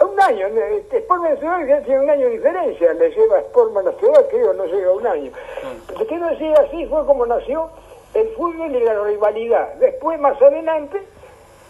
Un 0.00 0.20
año, 0.20 0.48
Sportman 0.92 1.36
Studebaker 1.36 1.84
tiene 1.84 2.00
un 2.00 2.10
año 2.10 2.26
de 2.26 2.32
diferencia, 2.32 2.92
le 2.94 3.10
lleva 3.10 3.40
Sportman 3.42 3.86
a 3.86 3.92
Studebaker, 3.92 4.54
no 4.56 4.64
llega 4.66 4.90
un 4.90 5.06
año. 5.06 5.30
Entonces, 5.62 6.08
quiero 6.08 6.26
decir, 6.30 6.52
así 6.58 6.86
fue 6.86 7.06
como 7.06 7.24
nació 7.26 7.70
el 8.14 8.28
fútbol 8.30 8.74
y 8.74 8.80
la 8.80 9.04
rivalidad. 9.04 9.74
Después, 9.74 10.18
más 10.18 10.40
adelante, 10.42 11.00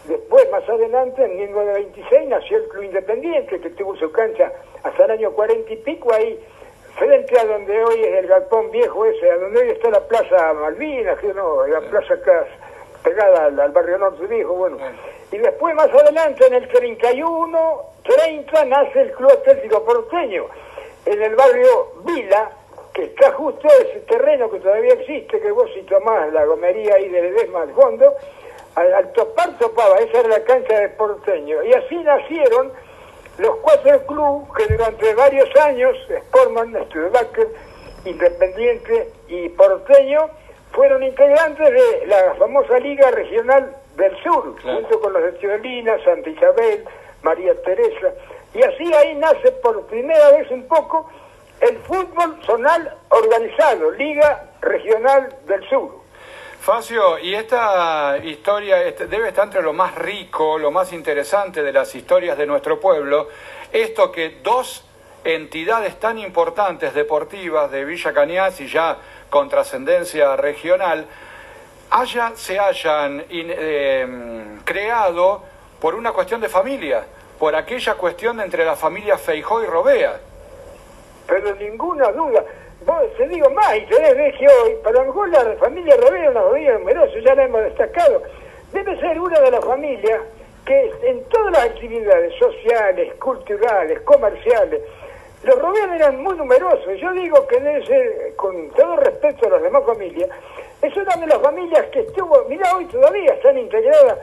Después, 0.07 0.47
más 0.51 0.67
adelante, 0.69 1.23
en 1.25 1.35
1926, 1.35 2.27
nació 2.27 2.57
el 2.57 2.67
Club 2.67 2.83
Independiente, 2.83 3.59
que 3.59 3.71
tuvo 3.71 3.95
su 3.95 4.11
cancha 4.11 4.51
hasta 4.83 5.05
el 5.05 5.11
año 5.11 5.31
40 5.31 5.73
y 5.73 5.77
pico 5.77 6.13
ahí, 6.13 6.39
frente 6.95 7.39
a 7.39 7.45
donde 7.45 7.83
hoy 7.83 8.03
es 8.03 8.13
el 8.19 8.27
galpón 8.27 8.69
viejo 8.69 9.03
ese, 9.05 9.31
a 9.31 9.37
donde 9.37 9.61
hoy 9.61 9.69
está 9.69 9.89
la 9.89 10.01
Plaza 10.01 10.53
Malvinas, 10.53 11.17
que 11.17 11.33
no, 11.33 11.65
la 11.65 11.81
plaza 11.81 12.13
acá 12.13 12.45
pegada 13.05 13.45
al, 13.45 13.71
barrio 13.71 13.99
norte 13.99 14.25
viejo, 14.25 14.53
bueno. 14.53 14.77
Y 15.31 15.37
después, 15.37 15.75
más 15.75 15.89
adelante, 15.89 16.47
en 16.47 16.55
el 16.55 16.67
31, 16.67 17.81
30, 18.03 18.65
nace 18.65 19.01
el 19.01 19.11
Club 19.13 19.31
Atlético 19.31 19.85
Porteño, 19.85 20.45
en 21.05 21.21
el 21.21 21.35
barrio 21.35 21.93
Vila, 22.03 22.51
que 22.93 23.03
está 23.03 23.31
justo 23.33 23.67
ese 23.67 23.99
terreno 24.01 24.49
que 24.49 24.59
todavía 24.59 24.93
existe, 24.93 25.39
que 25.39 25.51
vos 25.51 25.69
si 25.73 25.83
tomás 25.83 26.33
la 26.33 26.45
gomería 26.45 26.95
ahí 26.95 27.09
de 27.09 27.21
Ledesma 27.21 27.61
al 27.61 27.73
fondo, 27.73 28.13
al, 28.75 29.11
topar 29.13 29.57
topaba, 29.57 29.97
esa 29.99 30.19
era 30.19 30.29
la 30.29 30.43
cancha 30.43 30.79
de 30.79 30.89
porteño. 30.89 31.63
Y 31.63 31.73
así 31.73 31.95
nacieron 31.97 32.73
los 33.37 33.57
cuatro 33.57 34.05
clubes 34.07 34.47
que 34.57 34.73
durante 34.73 35.13
varios 35.13 35.49
años, 35.57 35.95
Sportman, 36.27 36.73
Studebaker, 36.87 37.47
Independiente 38.05 39.11
y 39.27 39.49
Porteño, 39.49 40.29
fueron 40.75 41.01
integrantes 41.01 41.71
de 41.71 42.05
la 42.05 42.35
famosa 42.35 42.77
Liga 42.79 43.09
Regional 43.09 43.75
del 43.95 44.11
Sur, 44.21 44.61
junto 44.61 44.99
con 44.99 45.13
los 45.13 45.23
de 45.23 45.39
Ciudadina, 45.39 45.97
Santa 46.03 46.29
Isabel, 46.29 46.83
María 47.23 47.59
Teresa. 47.63 48.13
Y 48.53 48.61
así 48.61 48.93
ahí 48.93 49.15
nace 49.15 49.51
por 49.63 49.85
primera 49.87 50.31
vez 50.31 50.51
un 50.51 50.67
poco 50.67 51.09
el 51.61 51.77
fútbol 51.79 52.37
zonal 52.45 52.93
organizado, 53.09 53.91
Liga 53.91 54.49
Regional 54.61 55.33
del 55.47 55.67
Sur. 55.69 56.03
Facio, 56.59 57.19
y 57.19 57.35
esta 57.35 58.17
historia 58.23 58.83
este, 58.83 59.07
debe 59.07 59.29
estar 59.29 59.45
entre 59.45 59.61
lo 59.61 59.71
más 59.71 59.95
rico, 59.95 60.57
lo 60.57 60.71
más 60.71 60.91
interesante 60.93 61.63
de 61.63 61.71
las 61.71 61.93
historias 61.95 62.37
de 62.37 62.47
nuestro 62.47 62.79
pueblo, 62.79 63.29
esto 63.71 64.11
que 64.11 64.39
dos 64.43 64.83
entidades 65.23 65.99
tan 65.99 66.17
importantes 66.17 66.93
deportivas 66.93 67.71
de 67.71 67.85
Villa 67.85 68.13
Cañas 68.13 68.59
y 68.61 68.67
ya 68.67 68.97
con 69.35 69.49
trascendencia 69.49 70.37
regional, 70.37 71.05
haya, 71.91 72.31
se 72.35 72.57
hayan 72.57 73.21
em, 73.27 74.61
creado 74.63 75.43
por 75.81 75.93
una 75.93 76.13
cuestión 76.13 76.39
de 76.39 76.47
familia, 76.47 77.03
por 77.37 77.53
aquella 77.53 77.95
cuestión 77.95 78.39
entre 78.39 78.63
la 78.63 78.77
familia 78.77 79.17
Feijó 79.17 79.61
y 79.61 79.65
Robea. 79.65 80.21
Pero 81.27 81.53
ninguna 81.55 82.13
duda 82.13 82.45
te 83.17 83.27
digo 83.27 83.49
más, 83.49 83.75
y 83.75 83.81
te 83.87 83.95
que 84.39 84.47
hoy, 84.47 84.75
para 84.81 84.99
lo 84.99 85.07
mejor 85.07 85.27
la 85.27 85.43
familia 85.59 85.97
Robea 85.97 86.31
una 86.31 86.41
familia 86.41 86.77
numerosa, 86.77 87.19
ya 87.19 87.35
la 87.35 87.43
hemos 87.43 87.61
destacado, 87.63 88.23
debe 88.71 88.97
ser 89.01 89.19
una 89.19 89.41
de 89.41 89.51
las 89.51 89.65
familias 89.65 90.21
que 90.65 90.93
en 91.03 91.25
todas 91.25 91.51
las 91.51 91.65
actividades 91.65 92.33
sociales, 92.39 93.13
culturales, 93.15 93.99
comerciales, 94.03 94.81
los 95.45 95.59
Robea 95.59 95.95
eran 95.95 96.21
muy 96.21 96.35
numerosos. 96.35 96.99
Yo 96.99 97.11
digo 97.13 97.47
que 97.47 97.59
debe 97.59 97.85
ser, 97.85 98.35
con 98.35 98.69
todo 98.71 98.95
respeto 98.97 99.47
a 99.47 99.51
las 99.51 99.61
demás 99.61 99.83
familias, 99.85 100.29
es 100.81 100.95
una 100.97 101.15
de 101.15 101.27
las 101.27 101.39
familias 101.39 101.85
que 101.91 102.01
estuvo, 102.01 102.43
mira, 102.49 102.75
hoy 102.75 102.85
todavía 102.85 103.33
están 103.33 103.57
integradas 103.57 104.19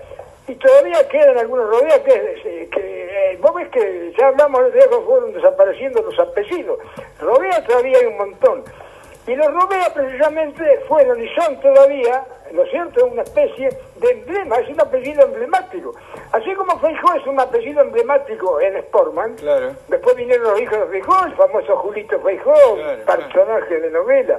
y 0.49 0.55
todavía 0.57 1.09
quedan 1.09 1.39
algunos 1.39 1.69
rodeos 1.69 1.99
que, 2.01 2.69
que 2.71 3.33
eh, 3.33 3.39
vos 3.41 3.55
ves 3.55 3.69
que 3.69 4.13
ya 4.19 4.29
hablamos 4.29 4.73
de 4.73 4.81
que 4.81 4.97
fueron 5.07 5.33
desapareciendo 5.33 6.03
los 6.03 6.19
apellidos. 6.19 6.79
Robea 7.21 7.65
todavía 7.65 7.99
hay 7.99 8.07
un 8.07 8.17
montón. 8.17 8.65
Y 9.27 9.37
los 9.37 9.47
Robea 9.47 9.95
precisamente 9.95 10.81
fueron 10.89 11.23
y 11.23 11.29
son 11.35 11.61
todavía, 11.61 12.25
¿no 12.53 12.63
es 12.63 12.71
cierto?, 12.71 13.07
una 13.07 13.23
especie 13.23 13.69
de 13.97 14.11
emblema, 14.11 14.57
es 14.59 14.69
un 14.69 14.81
apellido 14.81 15.25
emblemático. 15.25 15.95
Así 16.33 16.55
como 16.55 16.79
Feijó 16.79 17.15
es 17.15 17.27
un 17.27 17.41
apellido 17.41 17.83
emblemático 17.83 18.61
en 18.61 18.81
Sportman, 18.83 19.35
claro. 19.37 19.75
después 19.89 20.17
vinieron 20.17 20.51
los 20.51 20.61
hijos 20.61 20.79
de 20.79 20.87
Feijó, 20.87 21.25
el 21.25 21.35
famoso 21.35 21.77
Julito 21.77 22.21
Feijó, 22.21 22.55
personaje 23.07 23.81
de 23.81 23.91
novela. 23.91 24.39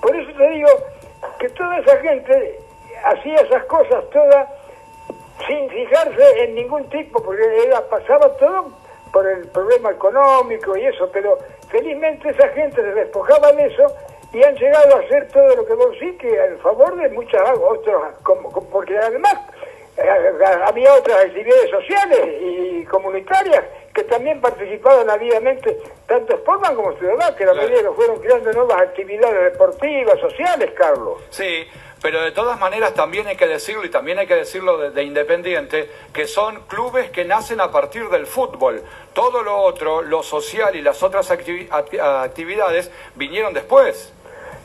Por 0.00 0.14
eso 0.14 0.30
te 0.36 0.50
digo 0.50 0.68
que 1.38 1.48
toda 1.50 1.78
esa 1.78 1.96
gente 1.98 2.58
hacía 3.04 3.36
esas 3.36 3.64
cosas 3.64 4.04
todas 4.10 4.48
sin 5.46 5.68
fijarse 5.70 6.44
en 6.44 6.54
ningún 6.54 6.88
tipo, 6.88 7.22
porque 7.22 7.42
era, 7.66 7.80
pasaba 7.88 8.28
todo 8.36 8.66
por 9.12 9.26
el 9.26 9.46
problema 9.48 9.90
económico 9.90 10.76
y 10.76 10.86
eso, 10.86 11.08
pero 11.12 11.38
felizmente 11.68 12.30
esa 12.30 12.48
gente 12.48 12.76
se 12.76 12.94
despojaba 12.94 13.52
de 13.52 13.66
eso 13.66 13.86
y 14.34 14.42
han 14.42 14.56
llegado 14.56 14.96
a 14.96 15.00
hacer 15.00 15.28
todo 15.28 15.54
lo 15.54 15.64
que 15.64 15.74
vos 15.74 15.96
sí, 16.00 16.12
que 16.18 16.28
en 16.28 16.58
favor 16.58 16.96
de 16.96 17.08
muchas 17.10 17.40
otras, 17.56 18.14
como, 18.22 18.50
porque 18.68 18.98
además 18.98 19.34
eh, 19.96 20.02
había 20.66 20.92
otras 20.94 21.24
actividades 21.24 21.70
sociales 21.70 22.20
y 22.40 22.84
comunitarias 22.86 23.64
que 23.94 24.02
también 24.02 24.40
participaban 24.40 25.08
avidamente, 25.08 25.78
tanto 26.08 26.36
Sportman 26.36 26.74
como 26.74 26.98
Ciudadanos, 26.98 27.36
que 27.36 27.44
la 27.44 27.54
mayoría 27.54 27.92
fueron 27.92 28.18
creando 28.18 28.52
nuevas 28.52 28.82
actividades 28.82 29.52
deportivas, 29.52 30.18
sociales, 30.18 30.72
Carlos. 30.76 31.22
Sí, 31.30 31.64
pero 32.02 32.20
de 32.20 32.32
todas 32.32 32.58
maneras 32.58 32.92
también 32.92 33.28
hay 33.28 33.36
que 33.36 33.46
decirlo, 33.46 33.84
y 33.84 33.90
también 33.90 34.18
hay 34.18 34.26
que 34.26 34.34
decirlo 34.34 34.90
de, 34.90 35.02
Independiente, 35.04 35.88
que 36.12 36.26
son 36.26 36.62
clubes 36.66 37.10
que 37.10 37.24
nacen 37.24 37.60
a 37.60 37.70
partir 37.70 38.08
del 38.08 38.26
fútbol. 38.26 38.82
Todo 39.12 39.42
lo 39.44 39.58
otro, 39.58 40.02
lo 40.02 40.24
social 40.24 40.74
y 40.74 40.82
las 40.82 41.04
otras 41.04 41.30
actividades 41.30 42.90
vinieron 43.14 43.54
después. 43.54 44.12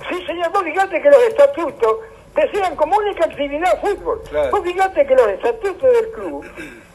Sí, 0.09 0.25
señor, 0.25 0.51
vos 0.51 0.63
fíjate 0.63 1.01
que 1.01 1.09
los 1.09 1.23
estatutos 1.23 1.97
decían 2.35 2.75
como 2.75 2.97
única 2.97 3.25
actividad 3.25 3.79
fútbol. 3.81 4.21
Vos 4.51 4.61
fíjate 4.63 5.05
que 5.05 5.15
los 5.15 5.27
estatutos 5.29 5.93
del 5.93 6.11
club, 6.11 6.45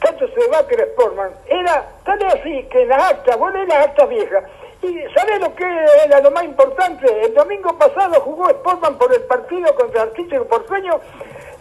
tanto 0.01 0.27
se 0.27 0.47
va 0.49 0.67
que 0.67 0.75
Sportman, 0.75 1.31
era 1.47 1.87
tan 2.03 2.23
así 2.25 2.63
que 2.71 2.83
en 2.83 2.89
las 2.89 3.11
actas, 3.11 3.37
bueno, 3.37 3.61
en 3.61 3.67
las 3.67 3.87
actas 3.87 4.09
viejas, 4.09 4.43
y 4.81 4.99
¿sabés 5.15 5.39
lo 5.39 5.55
que 5.55 5.65
era 6.05 6.19
lo 6.21 6.31
más 6.31 6.43
importante? 6.43 7.05
El 7.25 7.33
domingo 7.33 7.77
pasado 7.77 8.21
jugó 8.21 8.49
Sportman 8.49 8.97
por 8.97 9.13
el 9.13 9.21
partido 9.21 9.73
contra 9.75 10.03
Artístico 10.03 10.45
Porteño 10.45 10.99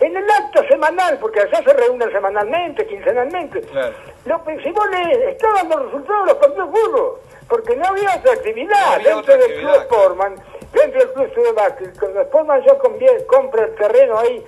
en 0.01 0.17
el 0.17 0.31
acto 0.31 0.63
semanal, 0.69 1.19
porque 1.19 1.41
allá 1.41 1.63
se 1.63 1.73
reúnen 1.73 2.11
semanalmente, 2.11 2.87
quincenalmente. 2.87 3.61
Claro. 3.63 3.95
Lo, 4.27 4.43
si 4.63 4.71
vos 4.73 4.87
estaban 5.29 5.69
los 5.69 5.85
resultados 5.87 6.27
de 6.27 6.33
los 6.33 6.43
partidos 6.43 6.71
fútbol, 6.71 7.19
porque 7.49 7.77
no 7.77 7.87
había 7.87 8.17
otra 8.17 8.33
actividad 8.33 9.01
dentro 9.03 9.37
del 9.37 9.61
club 9.61 9.75
Sportman, 9.83 10.35
del 10.35 10.43
club 10.45 10.54
de 11.45 11.53
básquet. 11.53 11.99
Cuando 11.99 12.23
Sportman 12.25 12.63
ya 12.65 12.79
compra 13.27 13.65
el 13.65 13.75
terreno 13.75 14.19
ahí, 14.19 14.45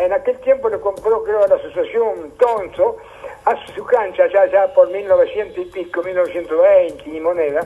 en 0.00 0.12
aquel 0.12 0.38
tiempo 0.40 0.68
lo 0.68 0.80
compró 0.80 1.22
creo 1.24 1.44
a 1.44 1.48
la 1.48 1.56
asociación 1.56 2.32
Tonso, 2.38 2.96
hace 3.44 3.72
su 3.74 3.84
cancha 3.84 4.26
ya, 4.32 4.46
ya 4.46 4.72
por 4.72 4.88
1900 4.90 5.58
y 5.58 5.64
pico, 5.66 6.02
1920 6.02 7.10
y 7.10 7.20
moneda. 7.20 7.60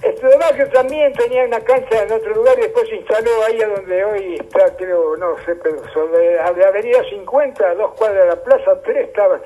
que 0.00 0.66
también 0.66 1.12
tenía 1.14 1.44
una 1.44 1.60
cancha 1.60 2.02
en 2.02 2.12
otro 2.12 2.34
lugar 2.34 2.58
y 2.58 2.62
después 2.62 2.88
se 2.88 2.96
instaló 2.96 3.30
ahí 3.46 3.62
a 3.62 3.68
donde 3.68 4.04
hoy 4.04 4.34
está, 4.36 4.76
creo, 4.76 5.16
no 5.16 5.36
sé, 5.44 5.56
pero 5.56 5.82
sobre 5.92 6.36
la 6.36 6.46
avenida 6.46 7.02
50, 7.08 7.74
dos 7.74 7.94
cuadras 7.94 8.24
de 8.24 8.30
la 8.30 8.42
plaza, 8.42 8.80
tres 8.82 9.08
estaban. 9.08 9.40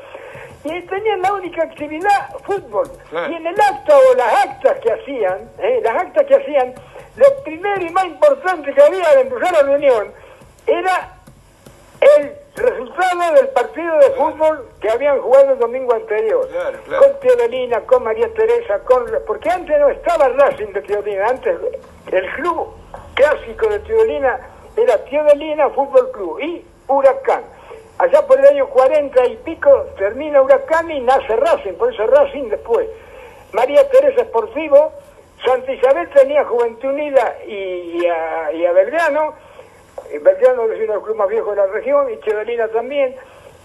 Y 0.64 0.82
tenían 0.82 1.22
la 1.22 1.32
única 1.32 1.62
actividad, 1.62 2.34
fútbol. 2.44 2.88
Y 3.12 3.34
en 3.34 3.46
el 3.46 3.60
acto 3.60 3.94
o 3.94 4.16
las 4.16 4.46
actas 4.46 4.80
que 4.80 4.92
hacían, 4.92 5.50
eh, 5.58 5.80
las 5.82 5.94
actas 5.94 6.26
que 6.26 6.34
hacían, 6.34 6.74
lo 7.16 7.42
primero 7.42 7.82
y 7.82 7.90
más 7.90 8.04
importante 8.06 8.72
que 8.72 8.82
había 8.82 9.14
de 9.14 9.20
empezar 9.22 9.52
la 9.52 9.62
reunión 9.62 10.12
era 10.66 11.16
el 12.00 12.32
resultado 12.54 13.32
del 13.34 13.48
partido 13.48 13.96
de 13.98 14.10
fútbol 14.10 14.68
que 14.80 14.90
habían 14.90 15.20
jugado 15.20 15.52
el 15.52 15.58
domingo 15.58 15.94
anterior. 15.94 16.48
Con 16.98 17.20
Teodolina, 17.20 17.80
con 17.82 18.04
María 18.04 18.32
Teresa, 18.34 18.80
con 18.80 19.06
porque 19.26 19.50
antes 19.50 19.78
no 19.78 19.88
estaba 19.88 20.28
Racing 20.28 20.72
de 20.72 20.82
Teodolina, 20.82 21.28
antes 21.28 21.58
el 22.12 22.30
club 22.34 22.74
clásico 23.14 23.68
de 23.68 23.78
Teodolina 23.80 24.40
era 24.76 25.04
Teodolina 25.04 25.70
Fútbol 25.70 26.10
Club 26.12 26.40
y 26.40 26.64
Huracán. 26.88 27.42
Allá 27.98 28.26
por 28.26 28.38
el 28.38 28.46
año 28.46 28.68
40 28.68 29.26
y 29.26 29.36
pico 29.38 29.86
termina 29.96 30.42
Huracán 30.42 30.90
y 30.90 31.00
nace 31.00 31.34
Racing, 31.34 31.74
por 31.74 31.92
eso 31.92 32.06
Racing 32.06 32.50
después. 32.50 32.88
María 33.52 33.88
Teresa 33.88 34.22
Esportivo, 34.22 34.92
Santa 35.44 35.72
Isabel 35.72 36.08
tenía 36.10 36.44
Juventud 36.44 36.88
Unida 36.88 37.36
y, 37.46 38.06
a, 38.06 38.52
y 38.52 38.64
a 38.64 38.72
Belgrano, 38.72 39.34
Belgrano 40.20 40.64
es 40.64 40.70
uno 40.70 40.78
de 40.78 40.86
los 40.86 41.02
clubes 41.02 41.16
más 41.16 41.28
viejos 41.28 41.56
de 41.56 41.62
la 41.62 41.66
región, 41.68 42.10
y 42.12 42.20
Chevelina 42.20 42.68
también, 42.68 43.16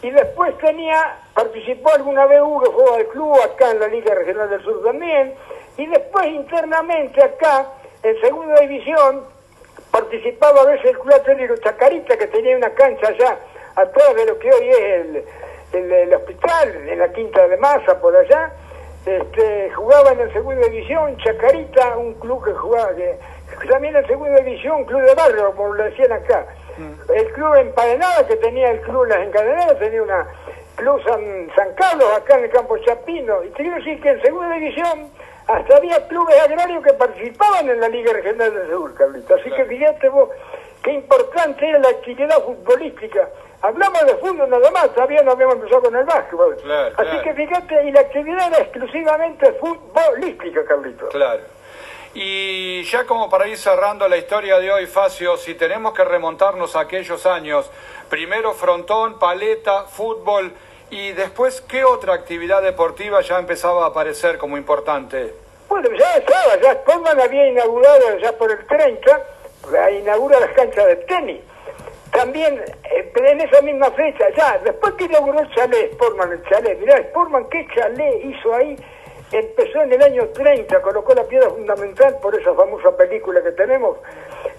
y 0.02 0.10
después 0.10 0.58
tenía, 0.58 1.20
participó 1.34 1.94
alguna 1.94 2.26
vez 2.26 2.42
Hugo, 2.42 2.72
fue 2.72 2.98
al 2.98 3.08
club, 3.08 3.40
acá 3.42 3.72
en 3.72 3.80
la 3.80 3.88
Liga 3.88 4.16
Regional 4.16 4.50
del 4.50 4.64
Sur 4.64 4.84
también, 4.84 5.36
y 5.78 5.86
después 5.88 6.28
internamente 6.28 7.24
acá, 7.24 7.68
en 8.04 8.20
segunda 8.20 8.60
división, 8.62 9.26
participaba 9.92 10.62
a 10.62 10.66
veces 10.66 10.86
el 10.86 11.00
Club 11.00 11.14
Atlético 11.14 11.56
Chacarita, 11.58 12.18
que 12.18 12.28
tenía 12.28 12.58
una 12.58 12.72
cancha 12.72 13.08
allá 13.08 13.38
atrás 13.76 14.16
de 14.16 14.26
lo 14.26 14.40
que 14.40 14.52
hoy 14.52 14.70
es 14.70 15.26
el, 15.74 16.14
hospital, 16.14 16.90
en 16.90 17.00
la 17.00 17.12
Quinta 17.12 17.48
de 17.48 17.58
Masa, 17.58 18.00
por 18.00 18.16
allá. 18.16 18.52
Este, 19.06 19.72
jugaba 19.72 20.12
en 20.12 20.32
segunda 20.32 20.68
división, 20.68 21.18
Chacarita, 21.18 21.98
un 21.98 22.14
club 22.16 22.44
que 22.46 22.54
jugaba, 22.54 22.94
que, 22.96 23.18
también 23.68 23.96
en 23.96 24.06
segunda 24.06 24.40
división, 24.42 24.86
club 24.86 25.02
de 25.02 25.16
barrio, 25.16 25.56
como 25.56 25.74
lo 25.74 25.84
decían 25.84 26.12
acá. 26.12 26.46
Mm. 26.78 27.12
El 27.12 27.32
club 27.34 27.56
Empadenada, 27.56 28.28
que 28.28 28.36
tenía 28.36 28.72
el 28.72 28.82
club 28.82 29.06
Las 29.06 29.26
Encadenadas, 29.26 29.80
tenía 29.80 30.04
una 30.04 30.28
club 30.76 31.02
San, 31.04 31.48
San 31.56 31.74
Carlos, 31.76 32.08
acá 32.16 32.38
en 32.38 32.46
el 32.46 32.52
campo 32.52 32.78
Chapino. 32.78 33.44
Y 33.44 33.50
te 33.50 33.64
quiero 33.64 33.78
decir 33.78 34.02
que 34.02 34.10
en 34.10 34.22
segunda 34.22 34.56
división 34.56 35.10
hasta 35.48 35.78
había 35.78 36.08
clubes 36.08 36.40
agrarios 36.40 36.84
que 36.84 36.94
participaban 36.94 37.70
en 37.70 37.80
la 37.80 37.90
Liga 37.90 38.14
Regional 38.14 38.54
del 38.54 38.70
Sur, 38.70 38.94
Carlito. 38.94 39.36
Así 39.36 39.50
que 39.52 39.66
fíjate 39.66 40.10
vos 40.10 40.30
qué 40.84 40.94
importante 40.94 41.68
era 41.68 41.80
la 41.80 41.90
actividad 41.90 42.44
futbolística. 42.44 43.30
Hablamos 43.62 44.06
de 44.06 44.16
fútbol 44.16 44.50
nada 44.50 44.72
más, 44.72 44.94
todavía 44.94 45.22
no 45.22 45.32
habíamos 45.32 45.56
empezado 45.56 45.84
con 45.84 45.96
el 45.96 46.04
básquetbol. 46.04 46.58
Así 46.98 47.18
que 47.24 47.34
fíjate, 47.34 47.84
y 47.88 47.92
la 47.92 48.02
actividad 48.02 48.48
era 48.48 48.58
exclusivamente 48.60 49.54
futbolística, 49.54 50.66
Carlito. 50.66 51.10
Claro. 51.10 51.44
Y 52.14 52.84
ya 52.84 53.06
como 53.06 53.30
para 53.30 53.48
ir 53.48 53.58
cerrando 53.58 54.08
la 54.08 54.18
historia 54.18 54.60
de 54.60 54.72
hoy, 54.72 54.86
Facio, 54.88 55.38
si 55.38 55.54
tenemos 55.54 55.94
que 55.94 56.04
remontarnos 56.04 56.76
a 56.76 56.82
aquellos 56.82 57.26
años, 57.26 57.70
primero 58.10 58.54
frontón, 58.54 59.18
paleta, 59.20 59.84
fútbol, 59.84 60.52
y 60.90 61.14
después, 61.14 61.62
¿qué 61.62 61.86
otra 61.86 62.14
actividad 62.14 62.62
deportiva 62.62 63.22
ya 63.22 63.40
empezaba 63.40 63.86
a 63.86 63.88
aparecer 63.88 64.38
como 64.38 64.58
importante? 64.58 65.34
Bueno, 65.70 65.88
ya 65.98 66.18
estaba, 66.18 66.60
ya 66.62 66.74
Sportman 66.74 67.18
había 67.18 67.48
inaugurado 67.48 68.18
ya 68.18 68.34
por 68.34 68.52
el 68.52 68.68
30, 68.68 69.26
inaugura 69.92 70.40
las 70.40 70.52
canchas 70.52 70.86
de 70.88 70.96
tenis. 70.98 71.42
También 72.12 72.62
eh, 72.84 73.12
en 73.16 73.42
esa 73.42 73.62
misma 73.62 73.90
fecha, 73.92 74.26
ya, 74.36 74.60
después 74.64 74.94
que 74.96 75.06
inauguró 75.06 75.40
el 75.40 75.50
chalet, 75.52 75.94
Sportman, 75.94 76.34
el 76.34 76.44
chalet, 76.44 76.80
mirá, 76.80 76.98
Sportman, 76.98 77.48
¿qué 77.50 77.66
chalet 77.74 78.26
hizo 78.26 78.54
ahí? 78.54 78.76
Empezó 79.32 79.82
en 79.84 79.94
el 79.94 80.04
año 80.04 80.28
30, 80.28 80.82
colocó 80.82 81.14
la 81.14 81.24
piedra 81.24 81.50
fundamental 81.50 82.18
por 82.22 82.38
esa 82.38 82.54
famosa 82.54 82.96
película 82.98 83.42
que 83.42 83.52
tenemos. 83.52 83.98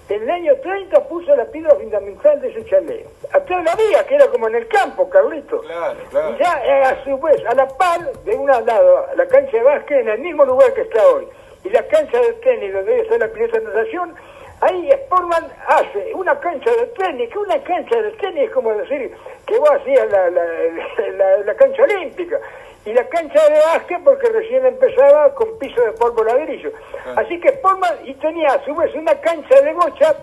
En 0.08 0.22
el 0.22 0.30
año 0.30 0.54
30 0.62 1.08
puso 1.08 1.36
la 1.36 1.44
piedra 1.44 1.74
fundamental 1.74 2.40
de 2.40 2.48
ese 2.48 2.64
chalet. 2.64 3.06
Atrás 3.32 3.64
la 3.64 3.74
vía, 3.74 4.06
que 4.06 4.14
era 4.14 4.26
como 4.28 4.48
en 4.48 4.54
el 4.54 4.68
campo, 4.68 5.10
Carlito. 5.10 5.60
Claro, 5.60 5.98
claro. 6.08 6.34
Y 6.34 6.38
ya 6.38 6.62
eh, 6.64 6.84
a 6.84 7.04
su 7.04 7.18
vez, 7.18 7.44
a 7.46 7.54
la 7.54 7.68
par, 7.68 8.12
de 8.24 8.34
un 8.34 8.46
lado, 8.46 9.06
la 9.14 9.26
cancha 9.26 9.58
de 9.58 9.62
básquet 9.62 10.00
en 10.00 10.08
el 10.08 10.20
mismo 10.20 10.46
lugar 10.46 10.72
que 10.72 10.82
está 10.82 11.06
hoy, 11.06 11.28
y 11.64 11.68
la 11.68 11.86
cancha 11.86 12.18
de 12.18 12.32
tenis 12.34 12.72
donde 12.72 12.92
debe 12.92 13.02
estar 13.02 13.18
la 13.18 13.28
pileta 13.28 13.58
de 13.58 13.64
natación, 13.66 14.14
ahí 14.62 14.90
Sportman 15.04 15.44
hace 15.66 16.12
una 16.14 16.38
cancha 16.40 16.70
de 16.70 16.86
tenis, 16.86 17.30
que 17.30 17.38
una 17.38 17.62
cancha 17.62 18.00
de 18.00 18.10
tenis 18.12 18.44
es 18.44 18.50
como 18.50 18.72
decir 18.74 19.14
que 19.46 19.58
vos 19.58 19.70
hacías 19.70 20.08
la, 20.10 20.30
la 20.30 21.54
cancha 21.56 21.82
olímpica 21.82 22.38
y 22.84 22.92
la 22.92 23.04
cancha 23.08 23.48
de 23.48 23.58
básquet 23.60 24.02
porque 24.02 24.28
recién 24.28 24.64
empezaba 24.66 25.34
con 25.34 25.58
piso 25.58 25.80
de 25.82 25.92
polvo 25.92 26.24
ladrillo. 26.24 26.72
Ah. 27.06 27.14
Así 27.18 27.38
que 27.40 27.50
Sportman 27.50 27.94
y 28.04 28.14
tenía 28.14 28.48
a 28.48 28.64
su 28.64 28.74
vez 28.74 28.94
una 28.94 29.14
cancha 29.20 29.60
de 29.60 29.72
bocha 29.72 30.16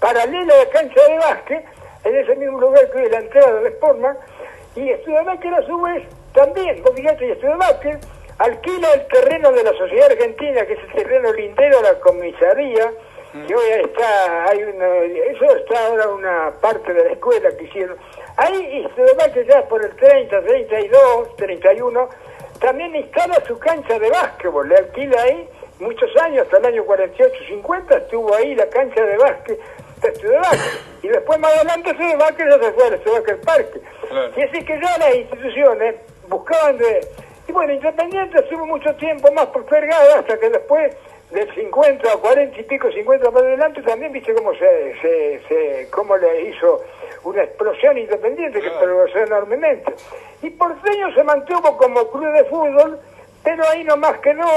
paralela 0.00 0.54
a 0.54 0.64
la 0.64 0.70
cancha 0.70 1.00
de 1.08 1.16
básquet, 1.18 1.64
en 2.04 2.16
ese 2.16 2.36
mismo 2.36 2.60
lugar 2.60 2.90
que 2.90 3.02
es 3.04 3.10
la 3.10 3.18
entrada 3.18 3.60
de 3.60 3.70
Sportman, 3.70 4.16
y 4.76 4.90
Estudiantes 4.90 5.52
a 5.52 5.62
su 5.62 5.80
vez 5.80 6.06
también, 6.34 6.82
vos 6.82 6.94
fíjate, 6.94 7.26
y 7.26 7.30
Estudiantes 7.30 7.98
alquila 8.38 8.92
el 8.92 9.06
terreno 9.06 9.50
de 9.52 9.64
la 9.64 9.72
Sociedad 9.72 10.10
Argentina, 10.10 10.66
que 10.66 10.74
es 10.74 10.80
el 10.80 10.92
terreno 10.92 11.32
lindero 11.32 11.78
a 11.78 11.82
la 11.82 12.00
comisaría, 12.00 12.92
y 13.48 13.52
hoy 13.52 13.70
está, 13.84 14.44
hay 14.48 14.62
una, 14.62 14.86
eso 14.96 15.56
está 15.56 15.86
ahora 15.86 16.08
una 16.08 16.52
parte 16.60 16.92
de 16.92 17.04
la 17.04 17.12
escuela 17.12 17.50
que 17.56 17.64
hicieron. 17.64 17.96
Ahí 18.36 18.86
se 18.94 19.32
que 19.32 19.46
ya 19.46 19.62
por 19.68 19.84
el 19.84 19.94
30, 19.96 20.42
32, 20.42 21.36
31, 21.36 22.08
también 22.60 22.94
instala 22.96 23.42
su 23.46 23.58
cancha 23.58 23.98
de 23.98 24.10
básquetbol, 24.10 24.68
le 24.68 24.76
alquila 24.76 25.22
ahí 25.22 25.48
muchos 25.80 26.10
años, 26.22 26.44
hasta 26.44 26.58
el 26.58 26.66
año 26.66 26.84
48, 26.84 27.34
50, 27.48 27.96
estuvo 27.96 28.34
ahí 28.34 28.54
la 28.54 28.66
cancha 28.68 29.04
de 29.04 29.16
básquet 29.16 29.60
de 30.02 30.40
Y 31.02 31.08
después 31.08 31.38
más 31.38 31.52
adelante 31.54 31.90
se 31.96 32.18
ya 32.18 32.58
se 32.58 32.72
fue 32.72 33.16
al 33.16 33.30
el 33.30 33.38
Parque. 33.38 33.80
Y 34.36 34.42
así 34.42 34.64
que 34.64 34.80
ya 34.80 34.98
las 34.98 35.14
instituciones 35.16 35.96
buscaban 36.28 36.78
de... 36.78 37.08
Y 37.48 37.52
bueno, 37.52 37.72
Independiente 37.72 38.38
estuvo 38.38 38.66
mucho 38.66 38.94
tiempo 38.96 39.30
más 39.32 39.46
postergada 39.46 40.18
hasta 40.18 40.38
que 40.38 40.50
después 40.50 40.96
del 41.30 41.52
50 41.54 42.12
a 42.12 42.16
40 42.16 42.60
y 42.60 42.62
pico, 42.64 42.90
50 42.90 43.30
para 43.30 43.46
adelante, 43.46 43.82
también 43.82 44.12
viste 44.12 44.32
cómo 44.34 44.52
se, 44.54 44.94
se, 45.00 45.40
se 45.48 45.90
cómo 45.90 46.16
le 46.16 46.48
hizo 46.48 46.82
una 47.24 47.42
explosión 47.42 47.98
independiente 47.98 48.60
que 48.60 48.70
progresó 48.70 49.18
enormemente. 49.18 49.94
Y 50.42 50.50
Porteño 50.50 51.12
se 51.14 51.24
mantuvo 51.24 51.76
como 51.76 52.08
club 52.10 52.32
de 52.32 52.44
fútbol, 52.44 53.00
pero 53.42 53.64
ahí 53.68 53.82
nomás 53.84 54.18
que 54.18 54.34
no, 54.34 54.48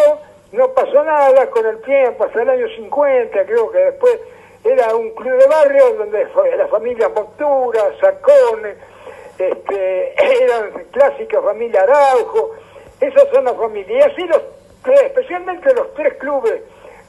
no 0.52 0.68
pasó 0.74 1.04
nada 1.04 1.50
con 1.50 1.66
el 1.66 1.82
tiempo, 1.82 2.26
hasta 2.26 2.42
el 2.42 2.50
año 2.50 2.68
50, 2.76 3.46
creo 3.46 3.72
que 3.72 3.80
después 3.80 4.20
era 4.64 4.96
un 4.96 5.10
club 5.12 5.38
de 5.38 5.48
barrio 5.48 5.94
donde 5.94 6.28
la 6.58 6.68
familia 6.68 7.10
Moctura, 7.10 7.82
Sacones, 8.00 8.78
este, 9.40 10.14
eran 10.44 10.86
clásicas 10.92 11.44
familia 11.44 11.82
Araujo, 11.84 12.52
esas 13.00 13.28
son 13.34 13.46
las 13.46 13.56
familias. 13.56 13.90
Y 13.90 14.12
así 14.12 14.28
los 14.28 14.42
especialmente 14.86 15.74
los 15.74 15.94
tres 15.94 16.16
clubes 16.16 16.62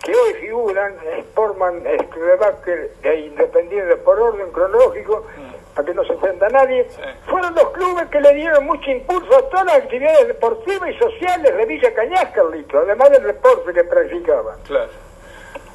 que 0.02 0.12
hoy 0.14 0.34
figuran, 0.34 0.96
Sportman, 1.20 1.82
Studebaker 2.06 2.92
e 3.02 3.16
Independiente 3.20 3.96
por 3.96 4.18
orden 4.18 4.50
cronológico, 4.50 5.26
mm. 5.36 5.74
para 5.74 5.86
que 5.86 5.94
no 5.94 6.04
se 6.04 6.12
ofenda 6.14 6.48
nadie, 6.48 6.88
fueron 7.26 7.54
los 7.54 7.70
clubes 7.70 8.08
que 8.08 8.20
le 8.20 8.34
dieron 8.34 8.64
mucho 8.64 8.90
impulso 8.90 9.36
a 9.36 9.48
todas 9.50 9.66
las 9.66 9.76
actividades 9.76 10.28
deportivas 10.28 10.90
y 10.90 10.98
sociales 10.98 11.54
de 11.54 11.66
Villa 11.66 11.94
Cañas, 11.94 12.26
Carlito, 12.34 12.78
además 12.78 13.10
del 13.10 13.24
deporte 13.24 13.72
que 13.72 13.84
practicaban. 13.84 14.58
Claro. 14.66 14.90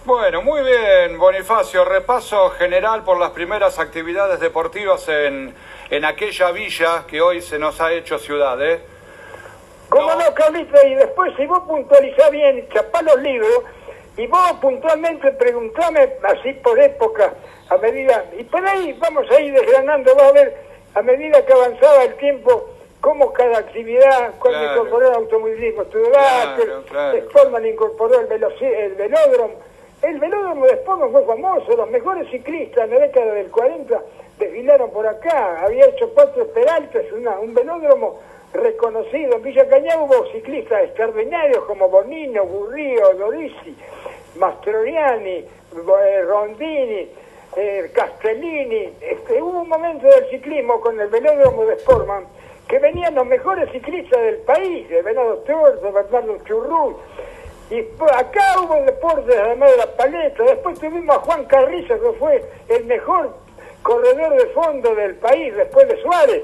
Bueno, 0.05 0.43
muy 0.43 0.62
bien, 0.62 1.17
Bonifacio. 1.17 1.84
Repaso 1.84 2.51
general 2.51 3.03
por 3.03 3.19
las 3.19 3.31
primeras 3.31 3.79
actividades 3.79 4.39
deportivas 4.39 5.08
en, 5.10 5.53
en 5.89 6.05
aquella 6.05 6.51
villa 6.51 7.05
que 7.08 7.21
hoy 7.21 7.41
se 7.41 7.58
nos 7.58 7.81
ha 7.81 7.91
hecho 7.91 8.19
ciudad, 8.19 8.62
¿eh? 8.63 8.81
¿Cómo 9.89 10.13
no, 10.15 10.33
Carlito? 10.33 10.77
Y 10.87 10.95
después, 10.95 11.33
si 11.37 11.45
vos 11.45 11.59
puntualizás 11.67 12.31
bien, 12.31 12.67
chapá 12.73 13.01
los 13.01 13.21
libros, 13.21 13.63
y 14.17 14.27
vos 14.27 14.53
puntualmente 14.61 15.31
preguntame 15.31 16.09
así 16.23 16.53
por 16.53 16.79
época, 16.79 17.33
a 17.69 17.77
medida, 17.77 18.25
y 18.37 18.43
por 18.43 18.65
ahí 18.65 18.93
vamos 18.93 19.29
a 19.29 19.39
ir 19.39 19.53
desgranando, 19.53 20.15
vas 20.15 20.29
a 20.29 20.31
ver, 20.31 20.57
a 20.93 21.01
medida 21.01 21.45
que 21.45 21.53
avanzaba 21.53 22.03
el 22.03 22.15
tiempo, 22.15 22.69
cómo 23.01 23.33
cada 23.33 23.57
actividad, 23.57 24.33
cuando 24.39 24.63
incorporó 24.63 25.09
el 25.09 25.15
automovilismo, 25.15 25.83
claro, 25.83 26.83
Sportman 27.27 27.65
incorporó 27.65 28.21
el, 28.21 28.31
el 28.31 28.95
velódromo, 28.95 29.55
el 30.01 30.19
velódromo 30.19 30.65
de 30.65 30.75
Sportman 30.77 31.11
fue 31.11 31.25
famoso, 31.25 31.75
los 31.75 31.89
mejores 31.89 32.29
ciclistas 32.29 32.85
en 32.85 32.91
la 32.91 32.99
década 32.99 33.33
del 33.33 33.51
40 33.51 34.01
desfilaron 34.39 34.91
por 34.91 35.07
acá, 35.07 35.61
había 35.61 35.85
hecho 35.85 36.09
cuatro 36.13 36.47
peraltes, 36.47 37.11
una, 37.11 37.39
un 37.39 37.53
velódromo 37.53 38.19
reconocido. 38.55 39.37
En 39.37 39.43
Villa 39.43 39.65
hubo 39.99 40.25
ciclistas 40.31 40.83
extraordinarios 40.83 41.63
como 41.65 41.89
Bonino, 41.89 42.45
Burrío, 42.45 43.13
Lorisi, 43.13 43.75
Mastroriani, 44.37 45.37
eh, 45.37 46.21
Rondini, 46.27 47.09
eh, 47.55 47.91
Castellini. 47.93 48.93
Este, 49.01 49.41
hubo 49.41 49.61
un 49.61 49.69
momento 49.69 50.07
del 50.07 50.29
ciclismo 50.29 50.79
con 50.81 50.99
el 50.99 51.07
velódromo 51.07 51.65
de 51.65 51.77
Sportman 51.79 52.25
que 52.67 52.79
venían 52.79 53.13
los 53.13 53.25
mejores 53.25 53.71
ciclistas 53.71 54.19
del 54.21 54.37
país, 54.37 54.89
de 54.89 55.01
Venado 55.01 55.43
de 55.45 55.91
Bernardo 55.91 56.37
Churrú. 56.45 56.97
Y 57.69 57.79
acá 57.79 58.61
hubo 58.61 58.75
deportes 58.83 59.35
además 59.37 59.71
de 59.71 59.77
la 59.77 59.87
paleta. 59.95 60.43
Después 60.43 60.79
tuvimos 60.79 61.15
a 61.15 61.19
Juan 61.19 61.45
Carrizo, 61.45 61.99
que 61.99 62.17
fue 62.17 62.43
el 62.69 62.85
mejor 62.85 63.35
corredor 63.81 64.33
de 64.35 64.47
fondo 64.47 64.95
del 64.95 65.15
país 65.15 65.55
después 65.55 65.87
de 65.87 66.01
Suárez 66.01 66.43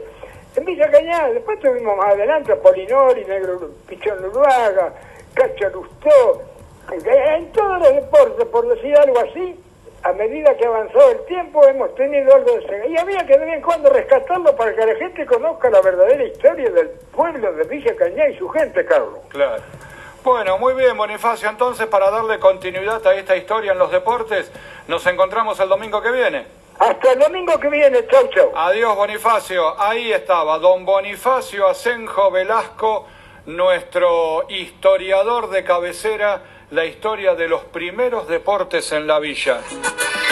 en 0.56 0.66
Villa 0.66 0.90
Cañada. 0.90 1.30
Después 1.30 1.60
tuvimos 1.60 1.98
más 1.98 2.14
adelante 2.14 2.52
a 2.54 2.56
Polinori, 2.56 3.26
Negro 3.26 3.72
Pichón 3.88 4.24
Uruaga, 4.26 4.94
Cacho 5.34 5.70
Lustó, 5.70 6.44
en 6.92 7.52
todos 7.52 7.80
los 7.80 7.96
deportes, 7.96 8.46
por 8.48 8.68
decir 8.68 8.96
algo 8.98 9.20
así, 9.20 9.58
a 10.04 10.14
medida 10.14 10.56
que 10.58 10.66
avanzó 10.66 11.12
el 11.12 11.26
tiempo 11.26 11.66
hemos 11.66 11.94
tenido 11.96 12.34
algo 12.34 12.58
de. 12.58 12.88
Y 12.90 12.98
había 12.98 13.26
que 13.26 13.38
de 13.38 13.46
vez 13.46 13.56
en 13.56 13.62
cuando 13.62 13.90
rescatarlo 13.90 14.56
para 14.56 14.76
que 14.76 14.86
la 14.86 14.96
gente 14.96 15.26
conozca 15.26 15.70
la 15.70 15.82
verdadera 15.82 16.24
historia 16.24 16.70
del 16.72 16.90
pueblo 17.16 17.54
de 17.54 17.64
Villa 17.66 17.96
Cañada 17.96 18.30
y 18.30 18.38
su 18.38 18.50
gente, 18.50 18.84
Carlos. 18.86 19.20
Claro. 19.30 19.62
Bueno, 20.24 20.58
muy 20.58 20.74
bien, 20.74 20.98
Bonifacio. 20.98 21.50
Entonces, 21.50 21.88
para 21.88 22.12
darle 22.12 22.40
continuidad 22.40 23.06
a 23.06 23.14
esta 23.16 23.36
historia 23.36 23.72
en 23.72 23.80
los 23.80 23.92
deportes, 23.92 24.52
nos 24.88 25.06
encontramos 25.08 25.60
el 25.60 25.70
domingo 25.70 26.02
que 26.02 26.12
viene. 26.12 26.61
Hasta 26.82 27.12
el 27.12 27.20
domingo 27.20 27.60
que 27.60 27.70
viene, 27.70 28.08
chau, 28.08 28.28
chau. 28.34 28.52
Adiós, 28.56 28.96
Bonifacio. 28.96 29.80
Ahí 29.80 30.12
estaba, 30.12 30.58
don 30.58 30.84
Bonifacio 30.84 31.67
Asenjo 31.67 32.32
Velasco, 32.32 33.06
nuestro 33.46 34.48
historiador 34.50 35.52
de 35.52 35.63
cabecera, 35.63 36.41
la 36.72 36.86
historia 36.86 37.36
de 37.36 37.48
los 37.48 37.63
primeros 37.65 38.28
deportes 38.28 38.91
en 38.94 39.06
la 39.06 39.20
villa. 39.20 39.60